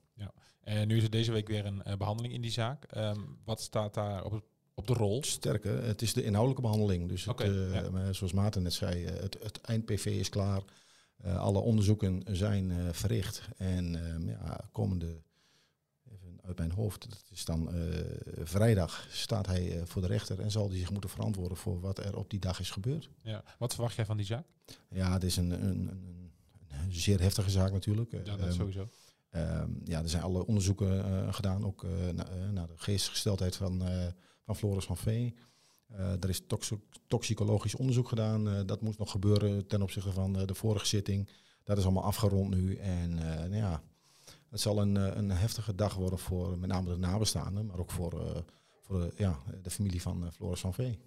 En 0.69 0.89
nu 0.89 0.97
is 0.97 1.03
er 1.03 1.11
deze 1.11 1.33
week 1.33 1.49
weer 1.49 1.67
een 1.67 1.83
eh, 1.83 1.97
behandeling 1.97 2.35
in 2.35 2.41
die 2.41 2.51
zaak. 2.51 2.85
Ehm, 2.85 3.21
wat 3.45 3.61
staat 3.61 3.95
daar 3.95 4.25
op, 4.25 4.43
op 4.75 4.87
de 4.87 4.93
rol? 4.93 5.23
Sterker, 5.25 5.85
het 5.85 6.03
is 6.03 6.13
de 6.13 6.23
inhoudelijke 6.23 6.63
behandeling. 6.63 7.09
Dus 7.09 7.25
het, 7.25 7.41
eh, 7.41 7.75
ja. 7.75 8.13
zoals 8.13 8.33
Maarten 8.33 8.63
net 8.63 8.73
zei, 8.73 9.05
eh, 9.05 9.21
het, 9.21 9.37
het 9.43 9.61
eind-PV 9.61 10.07
is 10.07 10.29
klaar. 10.29 10.63
Alle 11.25 11.59
onderzoeken 11.59 12.23
zijn 12.31 12.95
verricht. 12.95 13.49
En 13.57 14.07
ehm, 14.07 14.29
ja, 14.29 14.69
komende, 14.73 15.21
even 16.13 16.39
uit 16.43 16.59
mijn 16.59 16.71
hoofd, 16.71 17.11
dat 17.11 17.25
is 17.31 17.45
dan 17.45 17.71
vrijdag, 18.43 19.07
staat 19.11 19.47
hij 19.47 19.81
voor 19.85 20.03
de 20.03 20.09
rechter 20.09 20.41
en 20.41 20.51
zal 20.51 20.69
hij 20.69 20.79
zich 20.79 20.91
moeten 20.91 21.11
verantwoorden 21.11 21.57
voor 21.57 21.81
wat 21.81 21.99
er 21.99 22.17
op 22.17 22.31
die 22.31 22.41
dag 22.41 22.61
is 22.61 22.71
gebeurd. 22.71 23.11
Ja. 23.23 23.45
Wat 23.59 23.75
verwacht 23.75 23.95
jij 23.95 24.05
van 24.05 24.17
die 24.17 24.27
zaak? 24.27 24.47
Ja, 24.89 25.13
het 25.13 25.23
is 25.23 25.37
een, 25.37 25.51
een, 25.51 25.89
een 25.89 26.28
zeer 26.89 27.21
heftige 27.21 27.51
zaak 27.51 27.73
natuurlijk. 27.73 28.11
Ja, 28.11 28.19
dat 28.23 28.39
Ehm, 28.39 28.53
sowieso. 28.53 28.89
Ehm, 29.31 29.71
ja, 29.85 30.03
er 30.03 30.09
zijn 30.09 30.23
alle 30.23 30.47
onderzoeken 30.47 31.05
eh, 31.05 31.33
gedaan, 31.35 31.65
ook 31.67 31.85
eh, 31.85 31.91
na- 32.15 32.29
eh, 32.29 32.49
naar 32.51 32.67
de 32.67 32.73
geestesgesteldheid 32.77 33.57
van, 33.57 33.83
van 34.45 34.57
Floris 34.57 34.85
van 34.85 34.97
Vee. 34.97 35.35
Eh, 35.87 36.13
er 36.13 36.29
is 36.29 36.41
toxicologisch 37.07 37.75
onderzoek 37.75 38.09
gedaan. 38.09 38.67
dat 38.67 38.81
moest 38.81 38.99
nog 38.99 39.11
gebeuren 39.11 39.67
ten 39.67 39.83
opzichte 39.83 40.13
van 40.13 40.33
de 40.33 40.55
vorige 40.55 40.87
zitting. 40.87 41.31
Dat 41.65 41.79
is 41.79 41.85
allemaal 41.85 42.03
afgerond 42.05 42.51
nu. 42.55 42.75
En 42.77 43.15
nou 43.15 43.55
ja, 43.57 43.83
het 44.51 44.61
zal 44.61 44.81
een, 44.81 44.95
een 45.19 45.31
heftige 45.31 45.75
dag 45.75 45.95
worden 45.95 46.19
voor 46.19 46.59
met 46.59 46.69
name 46.71 46.89
de 46.89 46.99
nabestaanden, 46.99 47.67
maar 47.67 47.79
ook 47.79 47.91
voor, 47.91 48.45
voor 48.89 49.01
de, 49.01 49.13
ja, 49.17 49.39
de 49.63 49.71
familie 49.71 50.03
van 50.03 50.25
eh, 50.27 50.31
Floris 50.33 50.61
van 50.61 50.75
Vee. 50.75 50.99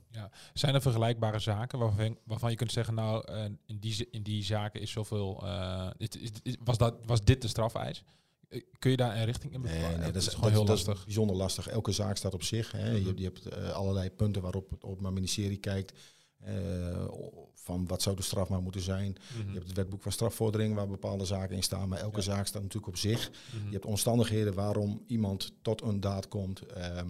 Zijn 0.53 0.75
er 0.75 0.81
vergelijkbare 0.81 1.39
zaken 1.39 1.79
waarvan, 1.79 2.17
waarvan 2.23 2.49
je 2.49 2.55
kunt 2.55 2.71
zeggen, 2.71 2.93
nou, 2.93 3.25
eh, 3.27 3.43
in, 3.65 3.77
die, 3.79 4.07
in 4.11 4.23
die 4.23 4.43
zaken 4.43 4.81
is 4.81 4.91
zoveel... 4.91 5.41
eh, 5.45 5.89
is, 5.97 6.55
was, 6.63 6.77
dat, 6.77 6.95
was 7.05 7.23
dit 7.23 7.41
de 7.41 7.47
strafeis? 7.47 8.03
Eh, 8.49 8.61
Kun 8.79 8.91
je 8.91 8.97
daar 8.97 9.15
een 9.17 9.25
richting 9.25 9.53
in 9.53 9.61
bepalen? 9.61 9.99
nee, 9.99 10.11
dat 10.11 10.21
is, 10.21 10.27
gewoon 10.27 10.51
heel 10.51 10.61
is 10.63 10.69
lastig. 10.69 11.05
bijzonder 11.05 11.35
lastig. 11.35 11.67
Elke 11.67 11.91
zaak 11.91 12.17
staat 12.17 12.33
op 12.33 12.43
zich. 12.43 12.71
Hè. 12.71 12.91
Mhm. 12.99 13.07
je, 13.07 13.13
je 13.17 13.23
hebt 13.23 13.45
eh, 13.45 13.69
allerlei 13.71 14.09
punten 14.11 14.41
waarop 14.41 14.69
het 14.69 14.83
Openbaar 14.83 15.13
Ministerie 15.13 15.57
kijkt. 15.57 15.93
eh, 16.39 17.05
van 17.53 17.87
wat 17.87 18.01
zou 18.01 18.15
de 18.15 18.21
straf 18.21 18.49
maar 18.49 18.61
moeten 18.61 18.81
zijn. 18.81 19.17
Mhm. 19.37 19.47
Je 19.47 19.53
hebt 19.53 19.67
het 19.67 19.75
wetboek 19.75 20.01
van 20.01 20.11
strafvordering 20.11 20.75
waar 20.75 20.87
bepaalde 20.87 21.25
zaken 21.25 21.55
in 21.55 21.63
staan. 21.63 21.89
Maar 21.89 21.99
elke 21.99 22.17
Ja. 22.17 22.23
zaak 22.23 22.47
staat 22.47 22.61
natuurlijk 22.61 22.87
op 22.93 22.97
zich. 22.97 23.31
Mhm. 23.55 23.65
Je 23.65 23.71
hebt 23.71 23.85
omstandigheden 23.85 24.53
waarom 24.53 25.03
iemand 25.07 25.53
tot 25.61 25.81
een 25.81 25.99
daad 25.99 26.27
komt. 26.27 26.59
Ehm, 26.65 27.09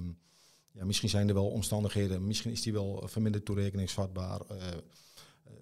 ja, 0.74 0.86
misschien 0.86 1.10
zijn 1.10 1.28
er 1.28 1.34
wel 1.34 1.48
omstandigheden. 1.50 2.28
Misschien 2.28 2.52
is 2.52 2.62
die 2.62 2.74
wel 2.74 3.04
verminderd 3.08 3.46
toerekeningsvatbaar. 3.46 4.42
eh, 4.42 4.68
eh, 4.68 4.74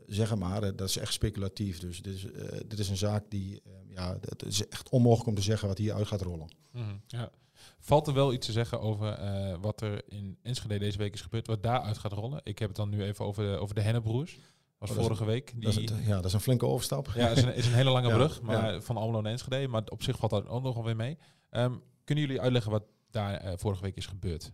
zeg 0.07 0.35
maar, 0.35 0.63
eh, 0.63 0.71
dat 0.75 0.87
is 0.89 0.97
echt 0.97 1.13
speculatief. 1.13 1.79
Dus 1.79 2.01
dit 2.01 2.13
is, 2.15 2.31
eh, 2.31 2.59
dit 2.67 2.79
is 2.79 2.89
een 2.89 2.97
zaak 2.97 3.23
die, 3.29 3.61
eh, 3.65 3.71
ja, 3.95 4.17
het 4.21 4.45
is 4.45 4.67
echt 4.67 4.89
onmogelijk 4.89 5.27
om 5.27 5.35
te 5.35 5.41
zeggen 5.41 5.67
wat 5.67 5.77
hieruit 5.77 6.07
gaat 6.07 6.21
rollen. 6.21 6.55
Mhm, 6.71 6.95
Ja. 7.07 7.31
Valt 7.79 8.07
er 8.07 8.13
wel 8.13 8.33
iets 8.33 8.45
te 8.45 8.51
zeggen 8.51 8.79
over 8.81 9.11
eh, 9.13 9.55
wat 9.61 9.81
er 9.81 10.01
in 10.07 10.37
Enschede 10.43 10.79
deze 10.79 10.97
week 10.97 11.13
is 11.13 11.21
gebeurd, 11.21 11.47
wat 11.47 11.63
daaruit 11.63 11.97
gaat 11.97 12.11
rollen? 12.13 12.41
Ik 12.43 12.59
heb 12.59 12.67
het 12.67 12.77
dan 12.77 12.89
nu 12.89 13.03
even 13.03 13.25
over 13.25 13.43
de, 13.51 13.57
over 13.57 13.75
de 13.75 13.81
Hennebroers. 13.81 14.37
Was 14.77 14.89
Oh, 14.89 14.95
is 14.95 15.01
vorige 15.01 15.25
week. 15.25 15.51
Die, 15.55 15.63
Dat 15.63 15.77
is, 15.77 16.05
ja, 16.05 16.15
dat 16.15 16.25
is 16.25 16.33
een 16.33 16.39
flinke 16.39 16.65
overstap. 16.65 17.11
ja, 17.15 17.27
is 17.29 17.41
een, 17.43 17.55
is 17.55 17.65
een 17.65 17.73
hele 17.73 17.89
lange 17.89 18.07
Ja, 18.13 18.15
brug, 18.15 18.41
maar 18.41 18.73
ja. 18.73 18.81
van 18.81 18.97
Almelo 18.97 19.21
naar 19.21 19.31
Enschede. 19.31 19.67
Maar 19.67 19.83
op 19.89 20.03
zich 20.03 20.17
valt 20.17 20.31
dat 20.31 20.47
ook 20.47 20.63
nog 20.63 20.73
wel 20.75 20.83
weer 20.83 20.95
mee. 20.95 21.17
Ehm, 21.49 21.73
kunnen 22.03 22.23
jullie 22.25 22.41
uitleggen 22.41 22.71
wat 22.71 22.83
daar 23.11 23.33
eh, 23.33 23.53
vorige 23.55 23.81
week 23.81 23.95
is 23.95 24.05
gebeurd? 24.05 24.51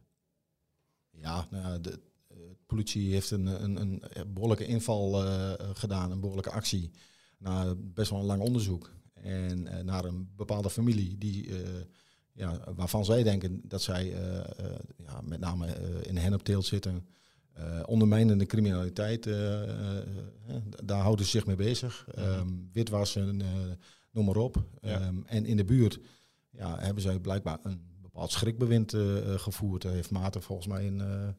Ja, 1.22 1.48
nou, 1.50 1.64
ja, 1.64 1.78
de, 1.78 2.00
eh, 2.28 2.38
politie 2.66 3.12
heeft 3.12 3.32
een, 3.32 3.46
een, 3.46 3.82
een 3.82 4.04
behoorlijke 4.34 4.66
inval 4.66 5.26
eh, 5.26 5.54
gedaan, 5.74 6.12
een 6.12 6.20
behoorlijke 6.20 6.52
actie. 6.52 6.92
Na 7.38 7.76
best 7.76 8.10
wel 8.10 8.20
een 8.20 8.26
lang 8.26 8.42
onderzoek. 8.42 8.92
En 9.14 9.68
eh, 9.68 9.84
naar 9.84 10.06
een 10.06 10.30
bepaalde 10.36 10.70
familie 10.70 11.18
die, 11.18 11.50
ja, 12.32 12.74
waarvan 12.76 13.06
zij 13.06 13.24
denken 13.24 13.62
dat 13.64 13.82
zij 13.82 14.06
ja, 14.98 15.22
met 15.24 15.40
name 15.40 15.68
in 16.02 16.16
de 16.16 16.22
hennepteelt 16.22 16.66
zitten. 16.66 17.08
eh 17.54 17.82
ondermijnende 17.86 18.46
criminaliteit, 18.46 19.24
daar 20.84 21.02
houden 21.02 21.26
ze 21.26 21.32
zich 21.32 21.46
mee 21.46 21.56
bezig. 21.56 22.08
Ehm, 22.16 22.50
witwassen, 22.72 23.42
noem 24.12 24.26
maar 24.26 24.36
op. 24.36 24.64
Ja. 24.82 25.00
Ehm, 25.00 25.18
en 25.26 25.46
in 25.46 25.58
de 25.58 25.66
buurt 25.66 26.00
ja, 26.50 26.80
hebben 26.80 27.04
zij 27.04 27.20
blijkbaar 27.20 27.60
een 27.64 27.95
bepaald 28.16 28.32
schrikbewind 28.32 28.94
eh, 28.94 29.34
eh, 29.34 29.40
gevoerd. 29.40 29.82
Daar 29.82 29.94
heeft 29.94 30.12
Maarten 30.12 30.42
volgens 30.42 30.68
mij 30.68 30.88
een 30.88 31.02
eh, 31.02 31.30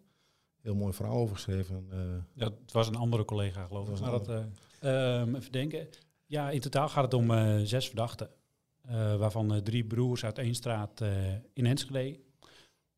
heel 0.62 0.74
mooi 0.74 0.92
verhaal 0.92 1.16
over 1.16 1.34
geschreven. 1.34 1.88
Ja, 2.34 2.44
het 2.44 2.72
was 2.72 2.88
een 2.88 2.96
andere 2.96 3.24
collega, 3.24 3.66
geloof 3.66 3.88
ik. 3.88 4.00
Maar 4.00 4.10
dat, 4.10 4.28
eh, 4.28 5.20
ehm, 5.20 5.34
even 5.34 5.52
denken. 5.52 5.88
Ja, 6.26 6.50
in 6.50 6.60
totaal 6.60 6.88
gaat 6.88 7.04
het 7.04 7.14
om 7.14 7.28
zes 7.66 7.86
verdachten. 7.86 8.30
waarvan 9.18 9.62
drie 9.62 9.84
broers 9.84 10.24
uit 10.24 10.38
één 10.38 10.54
straat 10.54 11.00
in 11.52 11.66
Enschede. 11.66 12.20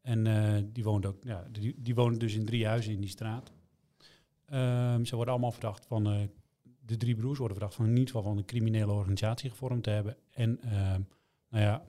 En 0.00 0.70
die, 0.72 0.84
woont 0.84 1.06
ook, 1.06 1.16
ja, 1.22 1.46
die, 1.50 1.74
die 1.78 1.94
wonen 1.94 2.18
dus 2.18 2.34
in 2.34 2.44
drie 2.44 2.66
huizen 2.66 2.92
in 2.92 3.00
die 3.00 3.10
straat. 3.10 3.52
Ehm, 4.44 5.04
ze 5.04 5.14
worden 5.14 5.32
allemaal 5.32 5.52
verdacht 5.52 5.86
van, 5.86 6.30
de 6.80 6.96
drie 6.96 7.14
broers 7.14 7.38
worden 7.38 7.56
verdacht 7.56 7.76
van 7.76 7.84
in 7.84 7.90
ieder 7.90 8.06
geval 8.06 8.22
van 8.22 8.36
een 8.36 8.44
criminele 8.44 8.92
organisatie 8.92 9.50
gevormd 9.50 9.82
te 9.82 9.90
hebben. 9.90 10.16
En 10.30 10.60
ehm, 10.62 11.00
nou 11.48 11.64
ja, 11.64 11.84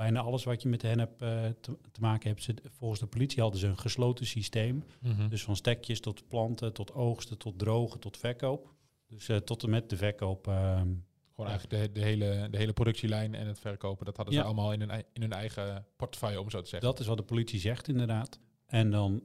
bijna 0.00 0.20
alles 0.20 0.44
wat 0.44 0.62
je 0.62 0.68
met 0.68 0.82
hen 0.82 0.98
hebt 0.98 1.22
eh, 1.22 1.44
te, 1.60 1.78
te 1.92 2.00
maken 2.00 2.28
hebt, 2.28 2.42
ze, 2.42 2.54
volgens 2.70 3.00
de 3.00 3.06
politie 3.06 3.42
hadden 3.42 3.60
ze 3.60 3.66
een 3.66 3.78
gesloten 3.78 4.26
systeem. 4.26 4.84
Mhm. 5.00 5.28
Dus 5.28 5.42
van 5.42 5.56
stekjes 5.56 6.00
tot 6.00 6.28
planten, 6.28 6.72
tot 6.72 6.92
oogsten, 6.94 7.38
tot 7.38 7.58
drogen, 7.58 8.00
tot 8.00 8.16
verkoop. 8.16 8.74
Dus 9.06 9.28
eh, 9.28 9.36
tot 9.36 9.62
en 9.62 9.70
met 9.70 9.90
de 9.90 9.96
verkoop. 9.96 10.46
ehm, 10.48 10.88
Gewoon 11.34 11.50
eigenlijk 11.50 11.82
de, 11.84 12.00
de, 12.00 12.06
hele, 12.06 12.48
de 12.50 12.56
hele 12.56 12.72
productielijn 12.72 13.34
en 13.34 13.46
het 13.46 13.58
verkopen, 13.58 14.04
dat 14.04 14.16
hadden 14.16 14.34
ze 14.34 14.40
Ja. 14.40 14.46
allemaal 14.46 14.72
in 14.72 14.80
hun, 14.80 15.04
in 15.12 15.20
hun 15.22 15.32
eigen 15.32 15.86
portefeuille, 15.96 16.40
om 16.40 16.50
zo 16.50 16.60
te 16.60 16.68
zeggen. 16.68 16.88
Dat 16.90 17.00
is 17.00 17.06
wat 17.06 17.16
de 17.16 17.22
politie 17.22 17.60
zegt, 17.60 17.88
inderdaad. 17.88 18.38
En 18.66 18.90
dan 18.90 19.22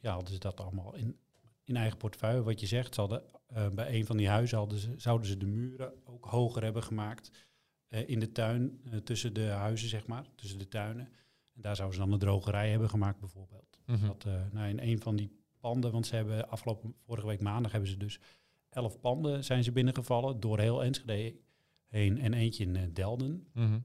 ja, 0.00 0.12
hadden 0.12 0.32
ze 0.32 0.38
dat 0.38 0.60
allemaal 0.60 0.94
in, 0.94 1.16
in 1.64 1.76
eigen 1.76 1.98
portefeuille. 1.98 2.42
Wat 2.42 2.60
je 2.60 2.66
zegt, 2.66 2.94
ze 2.94 3.00
hadden, 3.00 3.22
eh, 3.46 3.68
bij 3.68 3.94
een 3.94 4.06
van 4.06 4.16
die 4.16 4.28
huizen 4.28 4.58
hadden 4.58 4.78
ze, 4.78 4.94
zouden 4.96 5.26
ze 5.26 5.36
de 5.36 5.46
muren 5.46 5.92
ook 6.04 6.24
hoger 6.24 6.62
hebben 6.62 6.82
gemaakt. 6.82 7.30
Eh, 7.92 8.08
in 8.08 8.18
de 8.20 8.32
tuin, 8.32 8.80
eh, 8.90 8.96
tussen 8.98 9.34
de 9.34 9.46
huizen, 9.46 9.88
zeg 9.88 10.06
maar, 10.06 10.24
tussen 10.34 10.58
de 10.58 10.68
tuinen. 10.68 11.08
En 11.54 11.60
daar 11.62 11.76
zouden 11.76 11.98
ze 11.98 12.04
dan 12.04 12.12
een 12.12 12.18
drogerij 12.18 12.70
hebben 12.70 12.90
gemaakt, 12.90 13.20
bijvoorbeeld. 13.20 13.78
Mhm. 13.86 14.06
Dat, 14.06 14.24
eh, 14.26 14.40
nou, 14.52 14.68
in 14.68 14.78
een 14.80 15.00
van 15.00 15.16
die 15.16 15.30
panden, 15.60 15.92
want 15.92 16.06
ze 16.06 16.14
hebben 16.14 16.48
afgelopen 16.48 16.94
vorige 17.04 17.26
week 17.26 17.40
maandag 17.40 17.72
hebben 17.72 17.90
ze 17.90 17.96
dus 17.96 18.20
elf 18.68 19.00
panden 19.00 19.44
zijn 19.44 19.64
ze 19.64 19.72
binnengevallen 19.72 20.40
door 20.40 20.58
heel 20.58 20.84
Enschede 20.84 21.36
heen 21.86 22.18
en 22.20 22.34
eentje 22.34 22.64
in 22.64 22.90
Delden. 22.92 23.46
Mhm. 23.52 23.78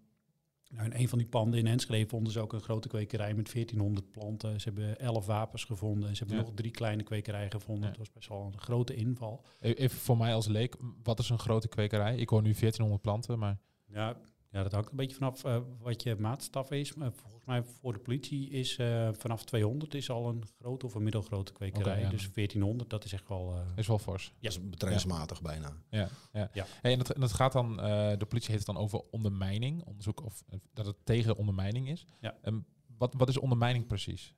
Nou, 0.70 0.86
in 0.92 1.00
een 1.00 1.08
van 1.10 1.18
die 1.18 1.28
panden 1.28 1.60
in 1.60 1.68
Enschede 1.68 2.10
vonden 2.10 2.34
ze 2.34 2.40
ook 2.40 2.54
een 2.54 2.62
grote 2.62 2.88
kwekerij 2.88 3.34
met 3.34 3.50
1400 3.52 4.12
planten. 4.12 4.60
Ze 4.62 4.66
hebben 4.72 5.00
11 5.00 5.26
wapens 5.26 5.64
gevonden 5.64 6.10
en 6.10 6.16
ze 6.16 6.24
hebben 6.24 6.38
Ja. 6.42 6.44
nog 6.48 6.54
drie 6.56 6.72
kleine 6.72 7.04
kwekerijen 7.04 7.52
gevonden. 7.52 7.84
Ja. 7.84 7.90
Het 7.90 7.98
was 7.98 8.12
best 8.12 8.28
wel 8.30 8.46
een 8.46 8.60
grote 8.60 8.96
inval. 8.96 9.46
E- 9.60 9.72
Even 9.72 9.98
voor 9.98 10.18
mij 10.18 10.34
als 10.34 10.48
leek, 10.48 10.76
wat 11.04 11.20
is 11.20 11.30
een 11.30 11.40
grote 11.40 11.68
kwekerij? 11.68 12.18
Ik 12.18 12.30
hoor 12.30 12.42
nu 12.42 12.54
1400 12.54 13.02
planten, 13.02 13.40
maar... 13.40 13.58
Ja, 13.98 14.18
ja 14.52 14.64
dat 14.64 14.72
hangt 14.72 14.90
een 14.92 14.98
beetje 14.98 15.16
vanaf 15.16 15.44
eh, 15.44 15.58
wat 15.80 16.04
je 16.04 16.16
maatstaf 16.20 16.72
is. 16.72 16.94
Maar 16.94 17.12
volgens 17.14 17.46
mij 17.46 17.64
voor 17.64 17.94
de 17.94 18.00
politie 18.00 18.50
is 18.50 18.78
eh, 18.78 19.10
vanaf 19.14 19.44
200 19.46 19.94
is 19.94 20.10
al 20.10 20.30
een 20.30 20.44
grote 20.60 20.86
of 20.86 20.94
een 20.96 21.04
middelgrote 21.04 21.54
kwekerij. 21.54 22.00
Ja. 22.00 22.10
Dus 22.10 22.22
1400, 22.34 22.90
dat 22.90 23.04
is 23.04 23.14
echt 23.14 23.28
wel... 23.28 23.54
eh, 23.56 23.62
Is 23.76 23.88
wel 23.88 24.00
fors. 24.00 24.34
Dat 24.40 24.52
is 24.52 24.70
bedrijfsmatig 24.70 25.42
bijna. 25.42 25.74
Ja, 25.90 26.10
ja. 26.34 26.50
Ja. 26.54 26.66
Hey, 26.82 26.92
en, 26.92 26.98
dat, 26.98 27.10
en 27.10 27.22
dat 27.22 27.34
gaat 27.34 27.52
dan, 27.52 27.80
eh, 27.80 28.18
de 28.18 28.26
politie 28.26 28.52
heeft 28.52 28.66
het 28.68 28.76
dan 28.76 28.84
over 28.84 29.02
ondermijning, 29.12 29.84
onderzoek 29.86 30.24
of 30.26 30.44
dat 30.74 30.86
het 30.86 30.96
tegen 31.04 31.36
ondermijning 31.38 31.90
is. 31.90 32.06
Ja. 32.20 32.38
En 32.42 32.66
wat, 32.98 33.14
wat 33.18 33.30
is 33.30 33.38
ondermijning 33.38 33.88
precies? 33.88 34.34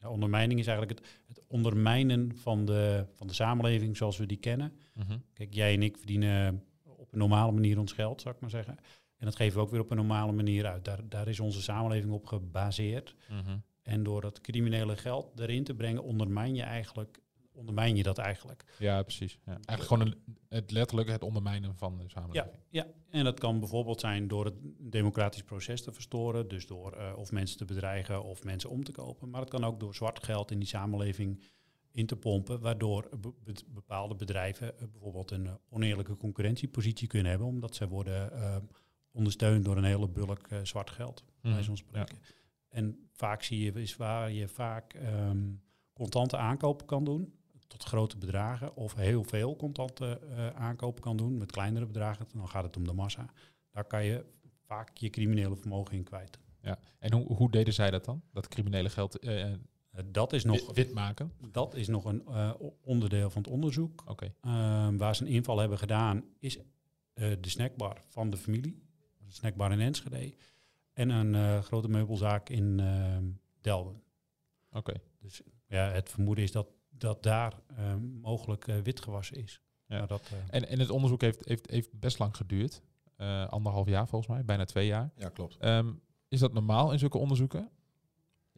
ja, 0.00 0.10
ondermijning 0.10 0.60
is 0.60 0.66
eigenlijk 0.66 0.98
het, 0.98 1.08
het 1.26 1.40
ondermijnen 1.48 2.36
van 2.36 2.64
de, 2.64 3.06
van 3.12 3.26
de 3.26 3.32
samenleving 3.32 3.96
zoals 3.96 4.16
we 4.16 4.26
die 4.26 4.36
kennen. 4.36 4.72
Mhm. 4.94 5.18
Kijk, 5.32 5.54
jij 5.54 5.74
en 5.74 5.82
ik 5.82 5.96
verdienen 5.96 6.64
een 7.16 7.28
normale 7.28 7.52
manier 7.52 7.78
ons 7.78 7.92
geld, 7.92 8.20
zou 8.20 8.34
ik 8.34 8.40
maar 8.40 8.50
zeggen. 8.50 8.76
En 9.16 9.26
dat 9.26 9.36
geven 9.36 9.58
we 9.58 9.64
ook 9.64 9.70
weer 9.70 9.80
op 9.80 9.90
een 9.90 9.96
normale 9.96 10.32
manier 10.32 10.66
uit. 10.66 10.84
Daar, 10.84 11.08
daar 11.08 11.28
is 11.28 11.40
onze 11.40 11.62
samenleving 11.62 12.12
op 12.12 12.26
gebaseerd. 12.26 13.14
Mhm. 13.28 13.58
En 13.82 14.02
door 14.02 14.20
dat 14.20 14.40
criminele 14.40 14.96
geld 14.96 15.40
erin 15.40 15.64
te 15.64 15.74
brengen, 15.74 16.02
ondermijn 16.02 16.54
je 16.54 16.62
eigenlijk, 16.62 17.20
ondermijn 17.52 17.96
je 17.96 18.02
dat 18.02 18.18
eigenlijk. 18.18 18.64
Ja, 18.78 19.02
precies. 19.02 19.38
Ja. 19.46 19.52
Eigenlijk 19.52 19.82
gewoon 19.82 20.06
een, 20.06 20.38
het 20.48 20.70
letterlijk 20.70 21.08
het 21.08 21.22
ondermijnen 21.22 21.76
van 21.76 21.98
de 21.98 22.08
samenleving. 22.08 22.54
Ja, 22.70 22.86
en 23.10 23.24
dat 23.24 23.38
kan 23.38 23.58
bijvoorbeeld 23.58 24.00
zijn 24.00 24.28
door 24.28 24.44
het 24.44 24.54
democratisch 24.78 25.42
proces 25.42 25.82
te 25.82 25.92
verstoren. 25.92 26.48
Dus 26.48 26.66
door 26.66 26.92
eh, 26.92 27.12
of 27.16 27.32
mensen 27.32 27.56
te 27.56 27.64
bedreigen 27.64 28.22
of 28.22 28.44
mensen 28.44 28.70
om 28.70 28.84
te 28.84 28.92
kopen. 28.92 29.30
Maar 29.30 29.40
het 29.40 29.50
kan 29.50 29.64
ook 29.64 29.80
door 29.80 29.94
zwart 29.94 30.24
geld 30.24 30.50
in 30.50 30.58
die 30.58 30.68
samenleving 30.68 31.42
in 31.96 32.06
te 32.06 32.16
pompen. 32.16 32.60
Waardoor 32.60 33.08
be- 33.20 33.32
be- 33.44 33.64
bepaalde 33.66 34.14
bedrijven 34.14 34.78
eh, 34.78 34.86
bijvoorbeeld 34.92 35.30
een 35.30 35.46
eh, 35.46 35.52
oneerlijke 35.68 36.16
concurrentiepositie 36.16 37.08
kunnen 37.08 37.30
hebben. 37.30 37.48
Omdat 37.48 37.74
zij 37.74 37.88
worden 37.88 38.32
eh, 38.32 38.56
ondersteund 39.10 39.64
door 39.64 39.76
een 39.76 39.84
hele 39.84 40.08
bulk 40.08 40.48
zwart 40.62 40.90
geld. 40.90 41.24
Bij 41.40 41.62
zo'n 41.62 41.76
spreken. 41.76 42.18
En 42.68 43.08
vaak 43.12 43.42
zie 43.42 43.64
je 43.64 43.80
is 43.80 43.96
waar 43.96 44.32
je 44.32 44.48
vaak 44.48 44.94
ehm, 44.94 45.52
contante 45.92 46.36
aankopen 46.36 46.86
kan 46.86 47.04
doen. 47.04 47.34
Tot 47.66 47.84
grote 47.84 48.18
bedragen. 48.18 48.76
Of 48.76 48.94
heel 48.94 49.24
veel 49.24 49.56
contante 49.56 50.20
aankopen 50.54 51.02
kan 51.02 51.16
doen. 51.16 51.36
Met 51.36 51.52
kleinere 51.52 51.86
bedragen. 51.86 52.26
Dan 52.32 52.48
gaat 52.48 52.64
het 52.64 52.76
om 52.76 52.84
de 52.84 52.92
massa. 52.92 53.26
Daar 53.70 53.84
kan 53.84 54.04
je 54.04 54.24
vaak 54.66 54.96
je 54.96 55.10
criminele 55.10 55.56
vermogen 55.56 55.96
in 55.96 56.04
kwijt. 56.04 56.38
Ja. 56.60 56.78
En 56.98 57.12
hoe, 57.12 57.26
hoe 57.32 57.50
deden 57.50 57.74
zij 57.74 57.90
dat 57.90 58.04
dan? 58.04 58.22
Dat 58.32 58.48
criminele 58.48 58.88
geld 58.88 59.18
dat, 60.04 60.32
is 60.32 60.44
nog, 60.44 60.66
wit, 60.66 60.74
wit 60.74 60.94
maken? 60.94 61.32
dat 61.52 61.74
is 61.74 61.88
nog 61.88 62.04
een 62.04 62.26
eh, 62.26 62.52
onderdeel 62.80 63.30
van 63.30 63.42
het 63.42 63.50
onderzoek. 63.50 64.04
Oké. 64.06 64.34
Ehm, 64.40 64.96
waar 64.96 65.16
ze 65.16 65.22
een 65.22 65.30
inval 65.30 65.58
hebben 65.58 65.78
gedaan, 65.78 66.24
is 66.38 66.58
eh, 66.58 66.64
de 67.40 67.48
snackbar 67.48 68.02
van 68.08 68.30
de 68.30 68.36
familie. 68.36 68.82
Een 69.24 69.32
snackbar 69.32 69.72
in 69.72 69.80
Enschede. 69.80 70.34
En 70.92 71.10
een 71.10 71.34
eh, 71.34 71.62
grote 71.62 71.88
meubelzaak 71.88 72.48
in 72.48 72.80
ehm, 72.80 73.24
Delden. 73.60 74.02
Oké. 74.72 74.92
Dus 75.20 75.42
ja, 75.68 75.90
het 75.90 76.10
vermoeden 76.10 76.44
is 76.44 76.52
dat, 76.52 76.66
dat 76.90 77.22
daar 77.22 77.52
ehm, 77.76 78.04
mogelijk 78.20 78.68
eh, 78.68 78.76
witgewassen 78.78 79.36
is. 79.36 79.60
Ja. 79.86 80.06
Dat, 80.06 80.30
eh, 80.32 80.38
En, 80.50 80.68
en 80.68 80.78
het 80.78 80.90
onderzoek 80.90 81.20
heeft, 81.20 81.44
heeft, 81.44 81.70
heeft 81.70 81.92
best 81.92 82.18
lang 82.18 82.36
geduurd. 82.36 82.82
Eh, 83.16 83.48
anderhalf 83.48 83.88
jaar 83.88 84.08
volgens 84.08 84.30
mij, 84.30 84.44
bijna 84.44 84.64
twee 84.64 84.86
jaar. 84.86 85.10
Ja, 85.16 85.28
klopt. 85.28 85.56
Ehm, 85.56 85.92
is 86.28 86.40
dat 86.40 86.52
normaal 86.52 86.92
in 86.92 86.98
zulke 86.98 87.18
onderzoeken? 87.18 87.70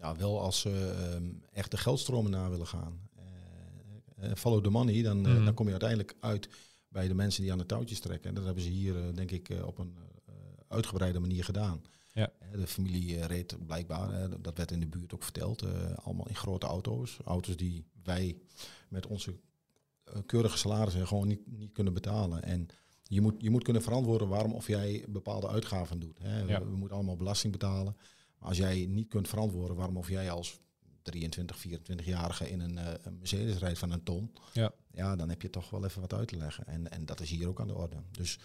Ja, 0.01 0.17
wel 0.17 0.41
als 0.41 0.61
ze 0.61 0.95
ehm, 1.11 1.25
echt 1.53 1.71
de 1.71 1.77
geldstromen 1.77 2.31
na 2.31 2.51
willen 2.51 2.67
gaan. 2.67 3.01
Eh, 3.17 4.31
eh, 4.31 4.37
follow 4.37 4.63
the 4.65 4.71
money, 4.71 5.03
dan, 5.03 5.27
eh, 5.27 5.33
Mhm. 5.33 5.45
dan 5.45 5.55
kom 5.55 5.65
je 5.65 5.71
uiteindelijk 5.71 6.15
uit 6.21 6.49
bij 6.89 7.09
de 7.09 7.15
mensen 7.15 7.43
die 7.43 7.53
aan 7.53 7.59
de 7.59 7.67
touwtjes 7.67 8.01
trekken. 8.01 8.29
En 8.29 8.35
dat 8.35 8.45
hebben 8.45 8.63
ze 8.63 8.69
hier, 8.69 9.15
denk 9.15 9.31
ik, 9.31 9.51
op 9.65 9.79
een 9.79 9.97
uitgebreide 10.69 11.19
manier 11.19 11.45
gedaan. 11.45 11.83
Ja. 12.13 12.33
De 12.53 12.67
familie 12.67 13.27
reed 13.27 13.67
blijkbaar, 13.67 14.41
dat 14.43 14.57
werd 14.57 14.71
in 14.71 14.81
de 14.81 14.87
buurt 14.87 15.15
ook 15.15 15.23
verteld, 15.23 15.65
allemaal 16.03 16.29
in 16.29 16.35
grote 16.37 16.67
auto's. 16.67 17.19
Auto's 17.25 17.57
die 17.57 17.85
wij 18.03 18.37
met 18.89 19.07
onze 19.07 19.35
keurige 20.27 20.59
salarissen 20.59 21.07
gewoon 21.07 21.29
niet, 21.29 21.41
niet 21.47 21.73
kunnen 21.73 21.93
betalen. 21.93 22.43
En 22.43 22.67
je 23.03 23.21
moet, 23.21 23.35
je 23.39 23.51
moet 23.51 23.63
kunnen 23.65 23.83
verantwoorden 23.83 24.29
waarom 24.29 24.53
of 24.53 24.67
jij 24.67 25.05
bepaalde 25.09 25.49
uitgaven 25.49 26.01
doet. 26.01 26.19
Hè. 26.19 26.41
Ja. 26.41 26.59
We, 26.61 26.71
we 26.71 26.77
moeten 26.77 26.97
allemaal 26.97 27.17
belasting 27.17 27.53
betalen. 27.53 27.97
Maar 28.39 28.49
als 28.49 28.57
jij 28.59 28.87
niet 28.87 29.09
kunt 29.09 29.29
verantwoorden 29.29 29.77
waarom 29.77 29.97
of 29.97 30.09
jij 30.09 30.31
als 30.31 30.61
23, 31.03 31.57
24-jarige 31.69 32.51
in 32.51 32.61
een, 32.61 32.79
eh, 32.79 32.93
een 33.03 33.19
Mercedes 33.19 33.59
rijdt 33.59 33.79
van 33.79 33.91
een 33.93 34.03
ton, 34.03 34.33
Ja. 34.53 34.73
ja, 34.91 35.17
dan 35.17 35.29
heb 35.29 35.43
je 35.43 35.51
toch 35.51 35.71
wel 35.71 35.85
even 35.85 36.01
wat 36.01 36.15
uit 36.15 36.29
te 36.29 36.37
leggen. 36.37 36.67
En, 36.67 36.91
en 36.91 37.05
dat 37.05 37.21
is 37.21 37.31
hier 37.31 37.49
ook 37.49 37.61
aan 37.61 37.67
de 37.67 37.75
orde. 37.75 37.97
Dus 38.11 38.39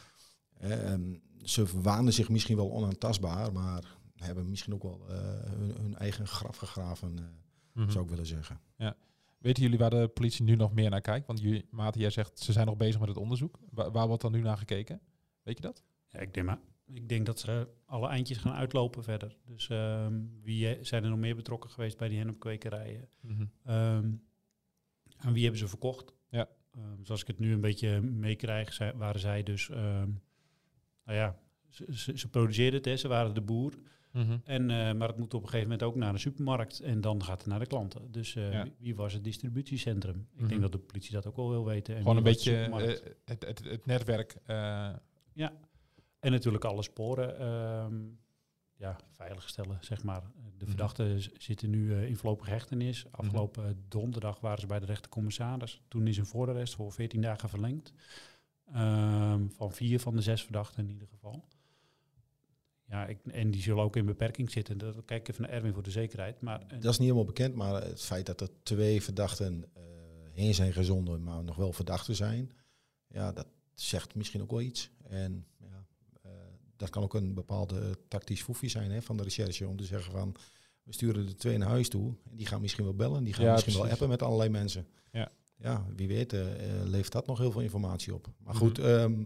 eh, 0.54 0.92
ehm, 0.92 1.14
ze 1.44 1.82
waanden 1.82 2.14
zich 2.14 2.30
misschien 2.30 2.56
wel 2.56 2.72
onaantastbaar, 2.72 3.52
maar 3.54 3.98
hebben 4.16 4.50
misschien 4.50 4.74
ook 4.74 4.84
wel 4.84 5.06
eh, 5.10 5.18
hun, 5.44 5.76
hun 5.82 5.96
eigen 5.96 6.28
graf 6.28 6.58
gegraven, 6.58 7.20
eh, 7.20 7.26
Mhm. 7.74 7.92
zou 7.92 8.04
ik 8.04 8.10
willen 8.10 8.26
zeggen. 8.26 8.60
Weten 9.38 9.64
jullie 9.64 9.78
waar 9.78 9.90
de 9.90 10.08
politie 10.08 10.44
nu 10.44 10.56
nog 10.56 10.74
meer 10.74 10.90
naar 10.90 11.02
kijkt? 11.02 11.28
Want 11.28 11.40
jullie, 11.42 11.66
Maarten, 11.70 12.02
jij 12.02 12.10
zegt 12.10 12.40
ze 12.40 12.52
zijn 12.52 12.66
nog 12.66 12.78
bezig 12.78 13.00
met 13.00 13.10
het 13.10 13.18
onderzoek. 13.18 13.60
Waar, 13.70 13.92
waar 13.92 14.08
wordt 14.08 14.22
dan 14.22 14.32
nu 14.32 14.42
naar 14.42 14.58
gekeken? 14.58 15.02
Weet 15.44 15.56
je 15.56 15.62
dat? 15.62 15.84
ja, 16.08 16.20
ik, 16.20 16.34
denk 16.34 16.46
maar, 16.46 16.60
ik 16.94 17.10
denk 17.10 17.26
dat 17.26 17.40
ze 17.40 17.68
alle 17.86 18.08
eindjes 18.08 18.38
gaan 18.38 18.54
uitlopen 18.54 19.04
verder. 19.04 19.38
Dus 19.46 19.70
ehm, 19.70 20.22
wie 20.42 20.68
eh, 20.76 20.84
zijn 20.84 21.04
er 21.04 21.10
nog 21.10 21.20
meer 21.20 21.36
betrokken 21.36 21.70
geweest 21.70 21.98
bij 21.98 22.08
die 22.10 22.18
hennepkwekerijen? 22.18 23.10
Ehm 23.66 24.12
aan 25.18 25.34
wie 25.34 25.42
hebben 25.42 25.60
ze 25.62 25.68
verkocht? 25.68 26.14
Ja. 26.30 26.50
Ehm, 26.72 27.04
zoals 27.04 27.22
ik 27.22 27.28
het 27.28 27.40
nu 27.40 27.54
een 27.54 27.62
beetje 27.62 28.02
meekrijg, 28.02 28.78
waren 28.96 29.20
zij 29.20 29.44
dus... 29.44 29.70
ehm, 29.70 30.10
nou 31.06 31.18
ja, 31.18 31.40
ze, 31.70 31.86
ze, 31.90 32.18
ze 32.18 32.30
produceerden 32.30 32.74
het, 32.76 32.86
hè, 32.86 32.98
ze 32.98 33.08
waren 33.08 33.34
de 33.34 33.42
boer. 33.42 33.74
Mhm. 34.12 34.38
En, 34.44 34.70
eh, 34.70 34.94
maar 34.94 35.08
het 35.08 35.18
moet 35.18 35.34
op 35.34 35.42
een 35.44 35.50
gegeven 35.50 35.70
moment 35.70 35.88
ook 35.88 35.96
naar 35.96 36.14
de 36.14 36.20
supermarkt 36.20 36.80
en 36.80 37.02
dan 37.02 37.24
gaat 37.24 37.38
het 37.38 37.48
naar 37.48 37.60
de 37.60 37.66
klanten. 37.66 38.12
Dus 38.12 38.36
eh, 38.36 38.52
Ja. 38.52 38.64
wie, 38.64 38.74
wie 38.80 38.96
was 38.96 39.14
het 39.14 39.24
distributiecentrum? 39.24 40.28
Ik 40.34 40.40
Mhm. 40.40 40.50
denk 40.50 40.62
dat 40.62 40.72
de 40.72 40.78
politie 40.78 41.12
dat 41.12 41.26
ook 41.28 41.36
wel 41.36 41.50
wil 41.50 41.66
weten. 41.66 41.96
En 41.96 42.02
Gewoon 42.02 42.18
een 42.18 42.24
beetje 42.24 42.52
het, 43.26 43.44
het, 43.46 43.64
het 43.64 43.86
netwerk. 43.86 44.36
eh, 44.46 44.90
En 46.24 46.32
natuurlijk 46.32 46.64
alle 46.66 46.84
sporen 46.84 47.40
ehm, 47.40 48.02
ja, 48.76 48.98
veiligstellen, 49.12 49.78
zeg 49.82 50.04
maar. 50.04 50.22
De 50.22 50.52
Mhm. 50.60 50.66
verdachten 50.68 51.22
zitten 51.38 51.70
nu 51.70 51.94
eh, 51.94 52.08
in 52.08 52.18
voorlopige 52.18 52.50
hechtenis. 52.50 53.06
Afgelopen 53.12 53.66
eh, 53.66 53.72
donderdag 53.88 54.40
waren 54.40 54.60
ze 54.60 54.68
bij 54.68 54.80
de 54.80 54.86
rechtercommissaris. 54.86 55.82
Toen 55.88 56.08
is 56.08 56.18
een 56.18 56.26
voorarrest 56.26 56.76
voor 56.76 56.92
14 56.92 57.22
dagen 57.22 57.50
verlengd. 57.50 57.94
Ehm, 58.74 59.48
van 59.50 59.72
vier 59.72 60.00
van 60.00 60.16
de 60.16 60.22
zes 60.22 60.44
verdachten 60.44 60.84
in 60.84 60.90
ieder 60.92 61.08
geval. 61.08 61.46
Ja, 62.86 63.06
ik, 63.06 63.20
en 63.26 63.52
die 63.52 63.62
zullen 63.62 63.84
ook 63.84 63.96
in 63.96 64.06
beperking 64.06 64.52
zitten. 64.52 64.78
Dat 64.78 65.06
kijk 65.06 65.28
even 65.28 65.42
naar 65.42 65.52
Erwin 65.52 65.74
voor 65.74 65.84
de 65.84 65.92
zekerheid. 65.92 66.42
Maar 66.42 66.62
eh, 66.62 66.68
Dat 66.70 66.84
is 66.92 66.98
niet 66.98 67.00
helemaal 67.08 67.26
bekend, 67.26 67.56
maar 67.56 67.84
het 67.84 68.02
feit 68.02 68.26
dat 68.26 68.42
er 68.42 68.50
twee 68.64 69.02
verdachten 69.04 69.66
heen 70.32 70.54
zijn 70.54 70.74
gezonden, 70.74 71.24
maar 71.24 71.44
nog 71.44 71.56
wel 71.56 71.74
verdachten 71.74 72.16
zijn, 72.16 72.52
ja, 73.08 73.32
dat 73.32 73.48
zegt 73.74 74.16
misschien 74.16 74.42
ook 74.42 74.52
wel 74.52 74.62
iets. 74.62 74.90
En 75.04 75.46
ja, 75.58 75.86
dat 76.84 76.92
kan 76.92 77.04
ook 77.04 77.14
een 77.14 77.34
bepaalde 77.34 77.98
tactisch 78.08 78.42
foefje 78.42 78.68
zijn 78.68 78.92
hè, 78.92 79.02
van 79.02 79.18
de 79.18 79.24
recherche 79.24 79.68
om 79.68 79.78
te 79.78 79.86
zeggen 79.86 80.12
van, 80.12 80.36
We 80.84 80.94
sturen 80.94 81.26
de 81.26 81.36
twee 81.36 81.58
naar 81.58 81.68
huis 81.70 81.90
toe. 81.90 82.14
En 82.30 82.36
die 82.38 82.46
gaan 82.46 82.62
misschien 82.62 82.84
wel 82.84 82.94
bellen. 82.96 83.24
Die 83.24 83.34
gaan 83.34 83.46
Ja, 83.46 83.52
misschien 83.54 83.74
wel 83.74 83.88
appen 83.88 84.10
met 84.10 84.22
allerlei 84.22 84.50
mensen. 84.50 84.88
Ja. 85.12 85.32
Ja, 85.56 85.86
wie 85.96 86.08
weet 86.08 86.34
eh, 86.34 86.80
eh, 86.82 86.86
levert 86.88 87.12
dat 87.12 87.28
nog 87.28 87.38
heel 87.38 87.52
veel 87.52 87.62
informatie 87.62 88.14
op. 88.14 88.28
Maar 88.38 88.54
Mhm. 88.54 88.64
goed, 88.64 88.80
ehm, 88.80 89.24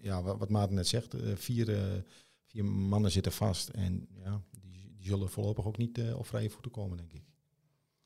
ja, 0.00 0.22
wat, 0.22 0.38
wat 0.38 0.48
Maarten 0.50 0.74
net 0.76 0.86
zegt. 0.88 1.14
eh, 1.14 1.36
vier, 1.36 1.74
eh, 1.74 2.00
vier 2.46 2.64
mannen 2.64 3.10
zitten 3.10 3.32
vast. 3.32 3.68
En 3.68 4.08
ja, 4.24 4.42
die, 4.60 4.92
die 4.96 5.06
zullen 5.06 5.28
voorlopig 5.30 5.66
ook 5.66 5.76
niet 5.78 5.98
eh, 5.98 6.18
op 6.18 6.26
vrije 6.26 6.50
voeten 6.50 6.70
komen, 6.70 6.96
denk 6.96 7.12
ik. 7.12 7.22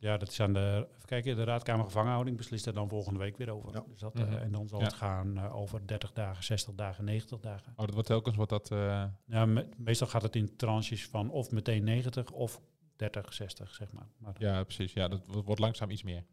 Ja, 0.01 0.17
dat 0.17 0.29
is 0.29 0.41
aan 0.41 0.53
de, 0.53 0.87
even 0.97 1.07
kijken, 1.09 1.37
de 1.37 1.45
Raadkamer 1.45 1.85
Gevangenhouding 1.85 2.37
beslist 2.37 2.67
er 2.67 2.75
dan 2.75 2.89
volgende 2.89 3.19
week 3.19 3.37
weer 3.37 3.51
over. 3.51 3.73
Ja. 3.75 3.85
Dus 3.89 4.01
dat, 4.01 4.15
eh, 4.19 4.25
Mhm. 4.27 4.37
en 4.37 4.53
dan 4.53 4.69
zal 4.69 4.79
Ja. 4.79 4.85
het 4.85 4.95
gaan 4.95 5.39
eh, 5.39 5.57
over 5.57 5.87
30 5.87 6.13
dagen, 6.13 6.45
60 6.45 6.75
dagen, 6.75 7.05
90 7.05 7.41
dagen. 7.41 7.73
Oh, 7.77 7.85
dat 7.85 7.93
wordt 7.93 8.09
telkens 8.09 8.37
wordt 8.37 8.51
dat... 8.51 8.71
eh, 8.71 9.05
Ja, 9.27 9.47
me- 9.47 9.69
meestal 9.77 10.07
gaat 10.07 10.23
het 10.23 10.37
in 10.37 10.57
tranches 10.57 11.07
van 11.07 11.31
of 11.31 11.51
meteen 11.51 11.85
90 11.85 12.31
of 12.31 12.61
30, 12.97 13.33
60, 13.33 13.75
zeg 13.75 13.93
maar. 13.93 14.09
maar 14.19 14.35
ja, 14.39 14.65
precies. 14.65 14.93
Ja, 14.93 15.09
dat 15.09 15.21
wo- 15.27 15.43
wordt 15.43 15.61
langzaam 15.61 15.91
iets 15.91 16.03
meer. 16.03 16.25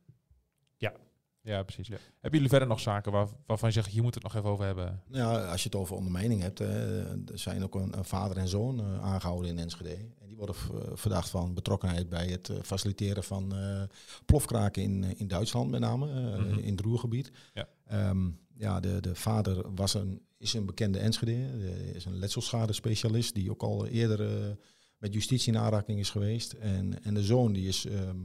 Ja. 0.77 0.93
Ja, 1.41 1.63
precies. 1.63 1.87
Hebben 1.87 1.99
jullie 2.31 2.49
verder 2.49 2.67
nog 2.67 2.79
zaken 2.79 3.11
waar, 3.11 3.27
waarvan 3.45 3.69
je 3.69 3.75
zegt, 3.75 3.87
hier 3.87 4.01
moeten 4.03 4.21
we 4.21 4.27
het 4.27 4.35
nog 4.35 4.43
even 4.43 4.53
over 4.55 4.65
hebben? 4.65 5.01
Nou 5.07 5.39
Ja, 5.39 5.45
als 5.51 5.63
je 5.63 5.69
het 5.69 5.77
over 5.77 5.95
ondermijning 5.95 6.41
hebt, 6.41 6.59
eh, 6.59 7.09
er 7.11 7.39
zijn 7.39 7.63
ook 7.63 7.75
een, 7.75 7.97
een 7.97 8.05
vader 8.05 8.37
en 8.37 8.47
zoon 8.47 8.79
eh, 8.79 9.01
aangehouden 9.03 9.49
in 9.49 9.59
Enschede. 9.59 9.97
Die 10.35 10.45
worden 10.45 10.55
v- 10.61 10.99
verdacht 10.99 11.29
van 11.29 11.53
betrokkenheid 11.53 12.09
bij 12.09 12.27
het 12.27 12.49
eh, 12.49 12.57
faciliteren 12.63 13.23
van 13.23 13.55
eh, 13.55 13.81
plofkraken 14.25 14.83
in, 14.83 15.03
eh, 15.03 15.09
in 15.19 15.27
Duitsland 15.27 15.71
met 15.71 15.79
name, 15.79 16.09
eh, 16.09 16.39
Mhm. 16.39 16.59
in 16.59 16.71
het 16.71 16.81
Roergebied. 16.81 17.31
Ja. 17.53 17.67
Ehm, 17.85 18.29
ja, 18.57 18.79
de, 18.79 19.01
de 19.01 19.15
vader 19.15 19.73
was 19.75 19.93
een, 19.93 20.21
is 20.37 20.53
een 20.53 20.65
bekende 20.65 20.99
Enschede, 20.99 21.31
eh, 21.31 21.95
is 21.95 22.05
een 22.05 22.17
letselschade-specialist 22.17 23.33
die 23.35 23.51
ook 23.51 23.61
al 23.61 23.85
eerder 23.87 24.21
eh, 24.21 24.51
met 24.97 25.13
justitie 25.13 25.53
in 25.53 25.59
aanraking 25.59 25.99
is 25.99 26.09
geweest. 26.09 26.51
En, 26.53 27.03
en 27.03 27.13
de 27.13 27.23
zoon 27.23 27.53
die 27.53 27.67
is 27.67 27.85
ehm, 27.85 28.17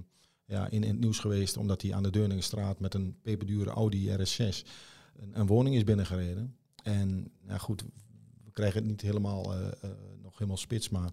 ja, 0.44 0.68
in, 0.68 0.82
in 0.82 0.90
het 0.90 1.00
nieuws 1.00 1.18
geweest 1.18 1.56
omdat 1.56 1.82
hij 1.82 1.94
aan 1.94 2.02
de 2.02 2.10
Deurningenstraat 2.10 2.80
met 2.80 2.94
een 2.94 3.16
peperdure 3.22 3.70
Audi 3.70 4.08
RS6 4.10 4.66
een, 5.20 5.40
een 5.40 5.46
woning 5.46 5.74
is 5.76 5.84
binnengereden. 5.84 6.56
En 6.82 7.32
ja, 7.46 7.58
goed, 7.58 7.84
we 8.44 8.50
krijgen 8.52 8.80
het 8.80 8.88
niet 8.90 9.00
helemaal, 9.00 9.54
eh, 9.54 9.66
eh, 9.66 9.90
nog 10.22 10.32
helemaal 10.32 10.56
spits, 10.56 10.88
maar 10.88 11.10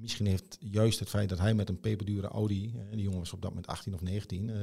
misschien 0.00 0.26
heeft 0.26 0.56
juist 0.60 0.98
het 0.98 1.08
feit 1.08 1.28
dat 1.28 1.38
hij 1.38 1.54
met 1.54 1.68
een 1.68 1.80
peperdure 1.80 2.26
Audi, 2.26 2.74
eh, 2.76 2.90
die 2.90 3.02
jongen 3.02 3.18
was 3.18 3.32
op 3.32 3.40
dat 3.42 3.50
moment 3.50 3.66
18 3.66 3.94
of 3.94 4.00
19, 4.00 4.50
eh, 4.50 4.56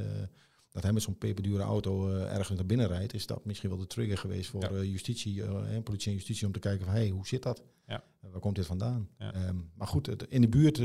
dat 0.72 0.84
hij 0.84 0.94
met 0.94 1.02
zo'n 1.02 1.18
peperdure 1.18 1.64
auto 1.64 2.10
eh, 2.10 2.32
ergens 2.34 2.50
naar 2.58 2.66
binnen 2.66 2.88
rijdt, 2.88 3.14
is 3.14 3.26
dat 3.26 3.46
misschien 3.46 3.70
wel 3.70 3.78
de 3.80 3.88
trigger 3.88 4.18
geweest 4.18 4.50
voor 4.50 4.62
Ja. 4.74 4.82
justitie, 4.82 5.44
eh, 5.44 5.84
politie 5.84 6.08
en 6.10 6.16
justitie 6.18 6.46
om 6.48 6.52
te 6.54 6.60
kijken 6.60 6.86
van, 6.86 6.94
hey, 6.94 7.10
hoe 7.10 7.28
zit 7.28 7.44
dat? 7.44 7.64
Ja. 7.88 8.04
Waar 8.20 8.40
komt 8.40 8.56
dit 8.56 8.66
vandaan? 8.66 9.10
Ja. 9.18 9.34
Ehm, 9.34 9.56
maar 9.76 9.88
goed, 9.88 10.06
het- 10.06 10.26
in 10.30 10.42
de 10.42 10.50
buurt 10.50 10.82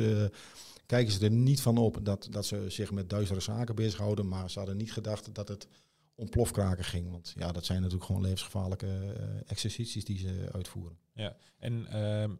kijken 0.87 1.13
ze 1.13 1.25
er 1.25 1.31
niet 1.31 1.61
van 1.61 1.79
op 1.79 1.99
dat, 2.03 2.27
dat 2.31 2.47
ze 2.47 2.65
zich 2.69 2.91
met 2.93 3.11
duistere 3.11 3.41
zaken 3.41 3.75
bezighouden, 3.75 4.29
maar 4.29 4.51
ze 4.51 4.59
hadden 4.59 4.77
niet 4.77 4.93
gedacht 4.93 5.35
dat 5.35 5.49
het 5.49 5.67
om 6.15 6.29
plofkraken 6.29 6.85
ging. 6.85 7.11
Want 7.11 7.33
ja, 7.37 7.53
dat 7.53 7.65
zijn 7.65 7.79
natuurlijk 7.79 8.07
gewoon 8.07 8.21
levensgevaarlijke 8.23 8.87
exercities 9.47 10.05
die 10.05 10.19
ze 10.19 10.49
uitvoeren. 10.53 10.99
En 11.59 11.87
ehm, 11.87 12.31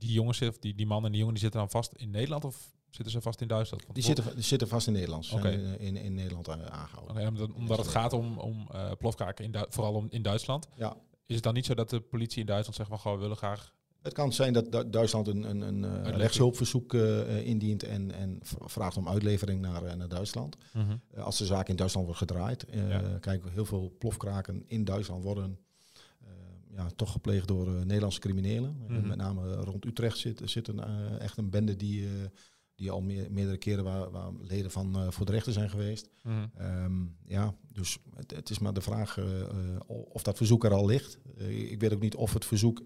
die 0.00 0.12
jongens, 0.12 0.42
of 0.42 0.58
die, 0.58 0.74
die 0.74 0.86
man 0.86 1.04
en 1.04 1.10
die 1.10 1.18
jongen, 1.18 1.34
die 1.34 1.42
zitten 1.42 1.60
dan 1.60 1.70
vast 1.70 1.92
in 1.96 2.10
Nederland 2.10 2.44
of 2.44 2.72
zitten 2.90 3.12
ze 3.12 3.20
vast 3.20 3.40
in 3.40 3.48
Duitsland? 3.48 3.82
Want 3.82 3.94
Die 3.94 4.04
voor- 4.04 4.14
zitten, 4.14 4.34
die 4.34 4.44
zitten 4.44 4.68
vast 4.68 4.86
in 4.86 4.92
Nederland. 4.92 5.24
Ze 5.26 5.34
Oké. 5.34 5.42
zijn 5.50 5.60
in, 5.60 5.78
in, 5.78 5.96
in 5.96 6.14
Nederland 6.14 6.48
eh, 6.48 6.54
aangehouden. 6.66 7.16
Oké, 7.16 7.26
omdat, 7.28 7.52
omdat 7.52 7.78
het 7.78 7.88
gaat 7.88 8.12
om, 8.12 8.38
om 8.38 8.68
eh, 8.72 8.90
plofkraken, 8.98 9.44
in 9.44 9.50
Du- 9.50 9.66
vooral 9.68 9.94
om, 9.94 10.06
in 10.10 10.22
Duitsland. 10.22 10.68
Ja. 10.76 10.96
Is 11.26 11.34
het 11.34 11.44
dan 11.44 11.54
niet 11.54 11.66
zo 11.66 11.74
dat 11.74 11.90
de 11.90 12.00
politie 12.00 12.40
in 12.40 12.46
Duitsland 12.46 12.76
zegt 12.76 12.88
van, 12.88 12.98
goh, 12.98 13.12
we 13.14 13.20
willen 13.20 13.36
graag... 13.36 13.72
Het 14.02 14.12
kan 14.12 14.32
zijn 14.32 14.52
dat 14.52 14.72
Du- 14.72 14.90
Duitsland 14.90 15.28
een, 15.28 15.42
een, 15.50 15.60
een 15.60 16.04
eh, 16.04 16.16
rechtshulpverzoek 16.16 16.94
eh, 16.94 17.20
eh, 17.38 17.46
indient 17.46 17.82
en, 17.82 18.12
en 18.12 18.38
vraagt 18.64 18.96
om 18.96 19.08
uitlevering 19.08 19.60
naar, 19.60 19.84
eh, 19.84 19.94
naar 19.94 20.08
Duitsland. 20.08 20.56
Eh, 21.14 21.24
als 21.24 21.38
de 21.38 21.46
zaak 21.46 21.68
in 21.68 21.76
Duitsland 21.76 22.06
wordt 22.06 22.20
gedraaid. 22.20 22.64
eh 22.64 22.88
Ja. 22.88 23.18
Kijk, 23.20 23.44
heel 23.50 23.64
veel 23.66 23.94
plofkraken 23.98 24.62
in 24.66 24.84
Duitsland 24.84 25.22
worden 25.22 25.44
eh, 25.44 25.69
ja, 26.74 26.86
toch 26.96 27.12
gepleegd 27.12 27.48
door 27.48 27.66
eh, 27.66 27.82
Nederlandse 27.82 28.20
criminelen. 28.20 28.76
Mhm. 28.88 29.06
met 29.06 29.16
name 29.16 29.54
rond 29.54 29.84
Utrecht 29.84 30.18
zit, 30.18 30.40
zit 30.44 30.68
een, 30.68 30.80
eh, 30.80 31.20
echt 31.20 31.36
een 31.36 31.50
bende 31.50 31.76
die, 31.76 32.04
eh, 32.04 32.10
die 32.74 32.90
al 32.90 33.00
meer, 33.00 33.32
meerdere 33.32 33.56
keren 33.58 33.84
waar, 33.84 34.10
waar 34.10 34.30
leden 34.40 34.70
van 34.70 35.12
voor 35.12 35.26
de 35.26 35.32
rechter 35.32 35.52
zijn 35.52 35.70
geweest. 35.70 36.08
Mhm. 36.22 36.46
Ehm, 36.56 37.02
ja, 37.24 37.54
dus 37.72 37.98
het, 38.14 38.30
het 38.30 38.50
is 38.50 38.58
maar 38.58 38.72
de 38.74 38.80
vraag 38.80 39.18
of 39.86 40.22
dat 40.22 40.36
verzoek 40.36 40.64
er 40.64 40.72
al 40.72 40.86
ligt. 40.86 41.18
Ik 41.48 41.80
weet 41.80 41.92
ook 41.92 42.00
niet 42.00 42.14
of 42.14 42.32
het 42.34 42.44
verzoek 42.44 42.82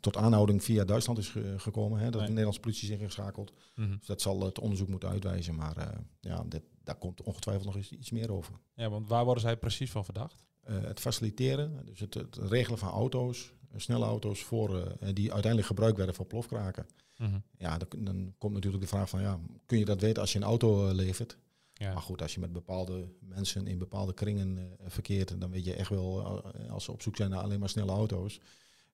tot 0.00 0.16
aanhouding 0.16 0.62
via 0.64 0.84
Duitsland 0.84 1.18
is 1.18 1.28
ge- 1.28 1.54
gekomen. 1.58 1.98
Hè, 1.98 2.04
dat 2.04 2.12
Nee. 2.14 2.20
de 2.22 2.28
Nederlandse 2.28 2.60
politie 2.60 2.92
is 2.92 2.98
ingeschakeld. 2.98 3.52
Mhm. 3.74 3.96
Dus 3.98 4.06
dat 4.06 4.20
zal 4.22 4.40
het 4.42 4.58
onderzoek 4.58 4.88
moeten 4.88 5.08
uitwijzen. 5.08 5.54
Maar 5.54 6.04
ja, 6.20 6.44
dit, 6.48 6.62
daar 6.82 6.96
komt 6.98 7.22
ongetwijfeld 7.22 7.66
nog 7.66 7.76
eens 7.76 7.90
iets 7.92 8.10
meer 8.10 8.32
over. 8.32 8.54
Ja, 8.74 8.90
want 8.90 9.08
waar 9.08 9.24
worden 9.24 9.42
zij 9.42 9.56
precies 9.56 9.90
van 9.90 10.04
verdacht? 10.04 10.44
Eh, 10.64 10.74
het 10.80 11.00
faciliteren, 11.00 11.86
dus 11.86 12.00
het, 12.00 12.14
het 12.14 12.36
regelen 12.36 12.78
van 12.78 12.88
auto's, 12.88 13.52
eh, 13.70 13.78
snelle 13.78 14.04
auto's 14.04 14.42
voor, 14.42 14.78
eh, 14.80 15.08
die 15.12 15.32
uiteindelijk 15.32 15.66
gebruikt 15.66 15.96
werden 15.96 16.14
voor 16.14 16.26
plofkraken. 16.26 16.86
Mhm. 17.16 17.38
Ja, 17.58 17.78
dan, 17.78 18.04
dan 18.04 18.34
komt 18.38 18.54
natuurlijk 18.54 18.82
de 18.82 18.88
vraag 18.88 19.08
van, 19.08 19.20
ja, 19.20 19.40
kun 19.66 19.78
je 19.78 19.84
dat 19.84 20.00
weten 20.00 20.20
als 20.20 20.32
je 20.32 20.38
een 20.38 20.44
auto 20.44 20.92
levert? 20.92 21.38
Ja. 21.72 21.92
Maar 21.92 22.02
goed, 22.02 22.22
als 22.22 22.34
je 22.34 22.40
met 22.40 22.52
bepaalde 22.52 23.08
mensen 23.20 23.66
in 23.66 23.78
bepaalde 23.78 24.14
kringen 24.14 24.76
verkeert, 24.86 25.40
dan 25.40 25.50
weet 25.50 25.64
je 25.64 25.74
echt 25.74 25.88
wel, 25.88 26.42
als 26.70 26.84
ze 26.84 26.92
op 26.92 27.02
zoek 27.02 27.16
zijn 27.16 27.30
naar 27.30 27.42
alleen 27.42 27.60
maar 27.60 27.68
snelle 27.68 27.92
auto's. 27.92 28.40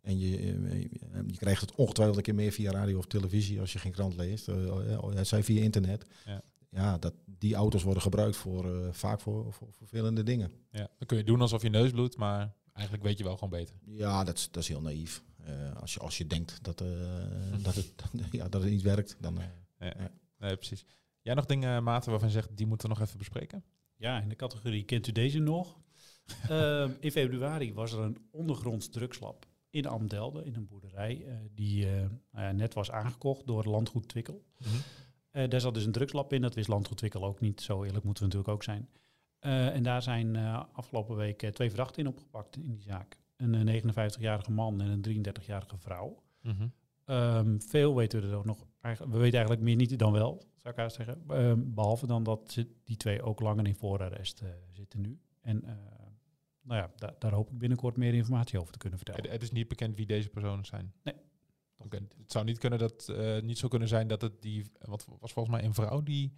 En 0.00 0.18
je, 0.18 0.30
je 1.26 1.36
krijgt 1.36 1.60
het 1.60 1.74
ongetwijfeld 1.74 2.16
een 2.16 2.22
keer 2.22 2.34
meer 2.34 2.52
via 2.52 2.70
radio 2.70 2.98
of 2.98 3.06
televisie 3.06 3.60
als 3.60 3.72
je 3.72 3.78
geen 3.78 3.92
krant 3.92 4.16
leest. 4.16 4.48
eh, 4.48 4.92
eh, 4.92 5.02
het 5.14 5.28
zij 5.28 5.42
via 5.42 5.62
internet. 5.62 6.06
Ja. 6.26 6.42
Ja, 6.70 6.98
dat, 6.98 7.14
die 7.24 7.54
auto's 7.54 7.82
worden 7.82 8.02
gebruikt 8.02 8.36
voor, 8.36 8.64
eh, 8.84 8.92
vaak 8.92 9.20
voor, 9.20 9.52
voor 9.52 9.72
vervelende 9.72 10.22
dingen. 10.22 10.50
Ja. 10.70 10.88
Dan 10.98 11.06
kun 11.06 11.16
je 11.16 11.24
doen 11.24 11.40
alsof 11.40 11.62
je 11.62 11.68
neus 11.70 11.90
bloedt, 11.90 12.16
maar 12.16 12.54
eigenlijk 12.72 13.06
weet 13.06 13.18
je 13.18 13.24
wel 13.24 13.34
gewoon 13.34 13.50
beter. 13.50 13.74
Ja, 13.84 14.24
dat 14.24 14.36
is, 14.36 14.50
dat 14.50 14.62
is 14.62 14.68
heel 14.68 14.80
naïef. 14.80 15.22
Eh, 15.44 15.76
als, 15.76 15.94
je, 15.94 16.00
als 16.00 16.18
je 16.18 16.26
denkt 16.26 16.64
dat, 16.64 16.80
eh, 16.80 16.88
dat, 17.62 17.74
het, 17.74 17.92
ja, 18.30 18.48
dat 18.48 18.62
het 18.62 18.70
niet 18.70 18.82
werkt, 18.82 19.16
dan... 19.20 19.38
eh, 19.38 19.44
Ja. 19.78 19.94
Ja. 19.98 20.10
Nee, 20.38 20.56
precies. 20.56 20.84
Jij 21.22 21.34
nog 21.34 21.46
dingen, 21.46 21.82
Maarten, 21.82 22.10
waarvan 22.10 22.28
je 22.28 22.34
zegt, 22.34 22.56
die 22.56 22.66
moeten 22.66 22.88
we 22.88 22.94
nog 22.94 23.04
even 23.06 23.18
bespreken? 23.18 23.64
Ja, 23.96 24.20
in 24.20 24.28
de 24.28 24.36
categorie 24.36 24.84
kent 24.84 25.06
u 25.06 25.12
deze 25.12 25.38
nog? 25.38 25.78
Ehm, 26.48 26.90
in 27.00 27.10
februari 27.12 27.74
was 27.74 27.92
er 27.92 27.98
een 27.98 28.16
ondergronds 28.30 28.88
drugslab 28.88 29.46
in 29.70 29.86
Amdelde, 29.86 30.44
in 30.44 30.54
een 30.54 30.66
boerderij, 30.66 31.24
eh, 31.26 31.34
die 31.54 31.86
eh, 31.86 31.92
nou 32.32 32.46
ja, 32.46 32.52
net 32.52 32.74
was 32.74 32.90
aangekocht 32.90 33.46
door 33.46 33.64
Landgoed 33.64 34.08
Twikkel. 34.08 34.44
Eh, 35.30 35.48
daar 35.48 35.60
zat 35.60 35.74
dus 35.74 35.84
een 35.84 35.92
drugslab 35.92 36.32
in, 36.32 36.40
dat 36.42 36.54
wist 36.54 36.68
Landgoed 36.68 36.96
Twikkel 36.96 37.24
ook 37.24 37.40
niet, 37.40 37.60
zo 37.60 37.84
eerlijk 37.84 38.04
moeten 38.04 38.22
we 38.22 38.28
natuurlijk 38.28 38.54
ook 38.54 38.62
zijn. 38.62 38.88
Eh, 39.38 39.74
en 39.74 39.82
daar 39.82 40.02
zijn 40.02 40.36
eh, 40.36 40.64
afgelopen 40.72 41.16
week 41.16 41.38
twee 41.52 41.68
verdachten 41.68 42.02
in 42.02 42.08
opgepakt 42.08 42.56
in 42.56 42.70
die 42.70 42.82
zaak. 42.82 43.18
Een 43.36 43.68
eh, 43.68 43.82
59-jarige 43.82 44.52
man 44.52 44.80
en 44.80 44.88
een 44.88 45.24
33-jarige 45.24 45.78
vrouw. 45.78 46.22
Mhm. 46.42 46.68
Ehm, 47.04 47.58
veel 47.58 47.96
weten 47.96 48.20
we 48.20 48.28
er 48.28 48.34
ook 48.36 48.44
nog. 48.44 48.66
We 48.80 49.18
weten 49.18 49.38
eigenlijk 49.38 49.60
meer 49.60 49.76
niet 49.76 49.98
dan 49.98 50.12
wel, 50.12 50.42
zou 50.56 50.74
ik 50.74 50.80
haast 50.80 50.96
zeggen. 50.96 51.22
Ehm, 51.28 51.60
behalve 51.64 52.06
dan 52.06 52.22
dat 52.22 52.50
ze, 52.52 52.66
die 52.84 52.96
twee 52.96 53.22
ook 53.22 53.40
langer 53.40 53.66
in 53.66 53.74
voorarrest 53.74 54.42
zitten 54.72 55.00
nu. 55.00 55.18
En 55.40 55.64
nou 56.62 56.80
ja, 56.80 56.90
da- 56.96 57.14
daar 57.18 57.32
hoop 57.32 57.50
ik 57.50 57.58
binnenkort 57.58 57.96
meer 57.96 58.14
informatie 58.14 58.60
over 58.60 58.72
te 58.72 58.78
kunnen 58.78 58.98
vertellen. 58.98 59.22
Het, 59.22 59.32
het 59.32 59.42
is 59.42 59.50
niet 59.50 59.68
bekend 59.68 59.96
wie 59.96 60.06
deze 60.06 60.28
personen 60.28 60.64
zijn. 60.64 60.92
Nee. 61.02 61.14
Oké, 61.84 61.96
Het 61.96 62.32
zou 62.32 62.44
niet 62.44 62.58
kunnen 62.58 62.78
dat 62.78 63.08
eh, 63.08 63.42
niet 63.42 63.58
zo 63.58 63.68
kunnen 63.68 63.88
zijn 63.88 64.08
dat 64.08 64.20
het 64.20 64.42
die. 64.42 64.64
Wat 64.80 65.06
was 65.20 65.32
volgens 65.32 65.54
mij 65.56 65.64
een 65.64 65.74
vrouw 65.74 66.02
die 66.02 66.32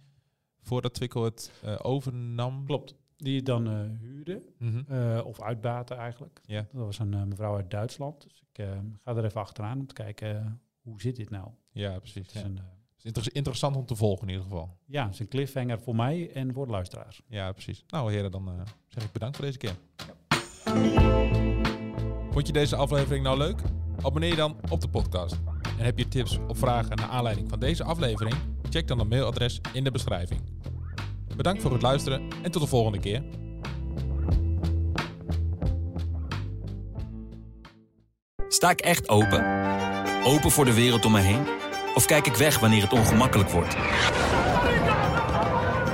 voordat 0.61 0.93
Twikkel 0.93 1.23
het 1.23 1.51
eh, 1.63 1.75
overnam. 1.81 2.65
Klopt. 2.65 2.95
Die 3.17 3.35
het 3.35 3.45
dan 3.45 3.67
eh 3.67 3.99
huurde, 3.99 4.43
Mhm. 4.57 5.19
of 5.19 5.41
uitbaten 5.41 5.97
eigenlijk. 5.97 6.41
Ja. 6.45 6.67
Dat 6.71 6.85
was 6.85 6.99
een 6.99 7.27
mevrouw 7.27 7.55
uit 7.55 7.71
Duitsland. 7.71 8.21
Dus 8.23 8.43
ik 8.51 8.65
ga 9.01 9.15
er 9.15 9.25
even 9.25 9.41
achteraan 9.41 9.79
om 9.79 9.87
te 9.87 9.93
kijken, 9.93 10.61
hoe 10.81 11.01
zit 11.01 11.15
dit 11.15 11.29
nou? 11.29 11.47
Ja, 11.71 11.99
precies. 11.99 12.33
Het 13.01 13.17
is 13.17 13.27
interessant 13.27 13.75
om 13.75 13.85
te 13.85 13.95
volgen 13.95 14.21
in 14.27 14.33
ieder 14.33 14.43
geval. 14.49 14.77
ja, 14.85 15.03
het 15.05 15.13
is 15.13 15.19
een 15.19 15.27
cliffhanger 15.27 15.79
voor 15.79 15.95
mij 15.95 16.31
en 16.31 16.53
voor 16.53 16.65
de 16.65 16.71
luisteraars. 16.71 17.21
Ja, 17.27 17.51
precies. 17.51 17.83
Nou, 17.87 18.11
heren, 18.11 18.31
dan 18.31 18.51
zeg 18.87 19.03
ik 19.03 19.11
bedankt 19.11 19.35
voor 19.35 19.45
deze 19.45 19.57
keer. 19.57 19.75
Vond 22.31 22.47
je 22.47 22.53
deze 22.53 22.75
aflevering 22.75 23.23
nou 23.23 23.37
leuk? 23.37 23.61
Abonneer 24.03 24.29
je 24.29 24.35
dan 24.35 24.55
op 24.69 24.81
de 24.81 24.87
podcast. 24.87 25.35
En 25.77 25.85
heb 25.85 25.97
je 25.97 26.07
tips 26.07 26.39
of 26.47 26.57
vragen 26.57 26.95
naar 26.95 27.07
aanleiding 27.07 27.49
van 27.49 27.59
deze 27.59 27.83
aflevering? 27.83 28.35
Check 28.69 28.87
dan 28.87 28.99
het 28.99 29.09
mailadres 29.09 29.61
in 29.73 29.83
de 29.83 29.91
beschrijving. 29.91 30.41
Bedankt 31.35 31.61
voor 31.61 31.71
het 31.71 31.81
luisteren 31.81 32.21
en 32.41 32.51
tot 32.51 32.61
de 32.61 32.67
volgende 32.67 32.99
keer. 32.99 33.23
Sta 38.47 38.69
ik 38.69 38.79
echt 38.79 39.09
open? 39.09 39.45
Open 40.25 40.51
voor 40.51 40.65
de 40.65 40.73
wereld 40.73 41.05
om 41.05 41.11
me 41.11 41.19
heen? 41.19 41.45
Of 41.95 42.05
kijk 42.05 42.27
ik 42.27 42.35
weg 42.35 42.59
wanneer 42.59 42.81
het 42.81 42.93
ongemakkelijk 42.93 43.49
wordt? 43.49 43.75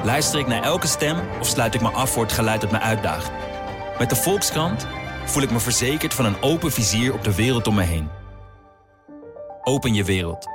Luister 0.04 0.40
ik 0.40 0.48
naar 0.48 0.64
elke 0.64 0.88
stem 0.88 1.18
of 1.40 1.48
sluit 1.48 1.76
ik 1.76 1.82
me 1.82 1.90
af 1.90 2.10
voor 2.12 2.24
het 2.24 2.34
geluid 2.34 2.62
dat 2.62 2.72
me 2.72 2.80
uitdaagt? 2.80 3.32
Met 4.00 4.10
de 4.10 4.16
Volkskrant 4.16 4.88
voel 5.30 5.44
ik 5.44 5.52
me 5.52 5.60
verzekerd 5.60 6.14
van 6.14 6.26
een 6.26 6.42
open 6.42 6.72
vizier 6.72 7.14
op 7.14 7.24
de 7.24 7.36
wereld 7.36 7.68
om 7.68 7.76
me 7.76 7.82
heen. 7.82 8.10
Open 9.64 9.94
je 9.94 10.04
wereld. 10.04 10.46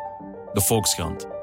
De 0.53 0.61
Volkskrant. 0.61 1.34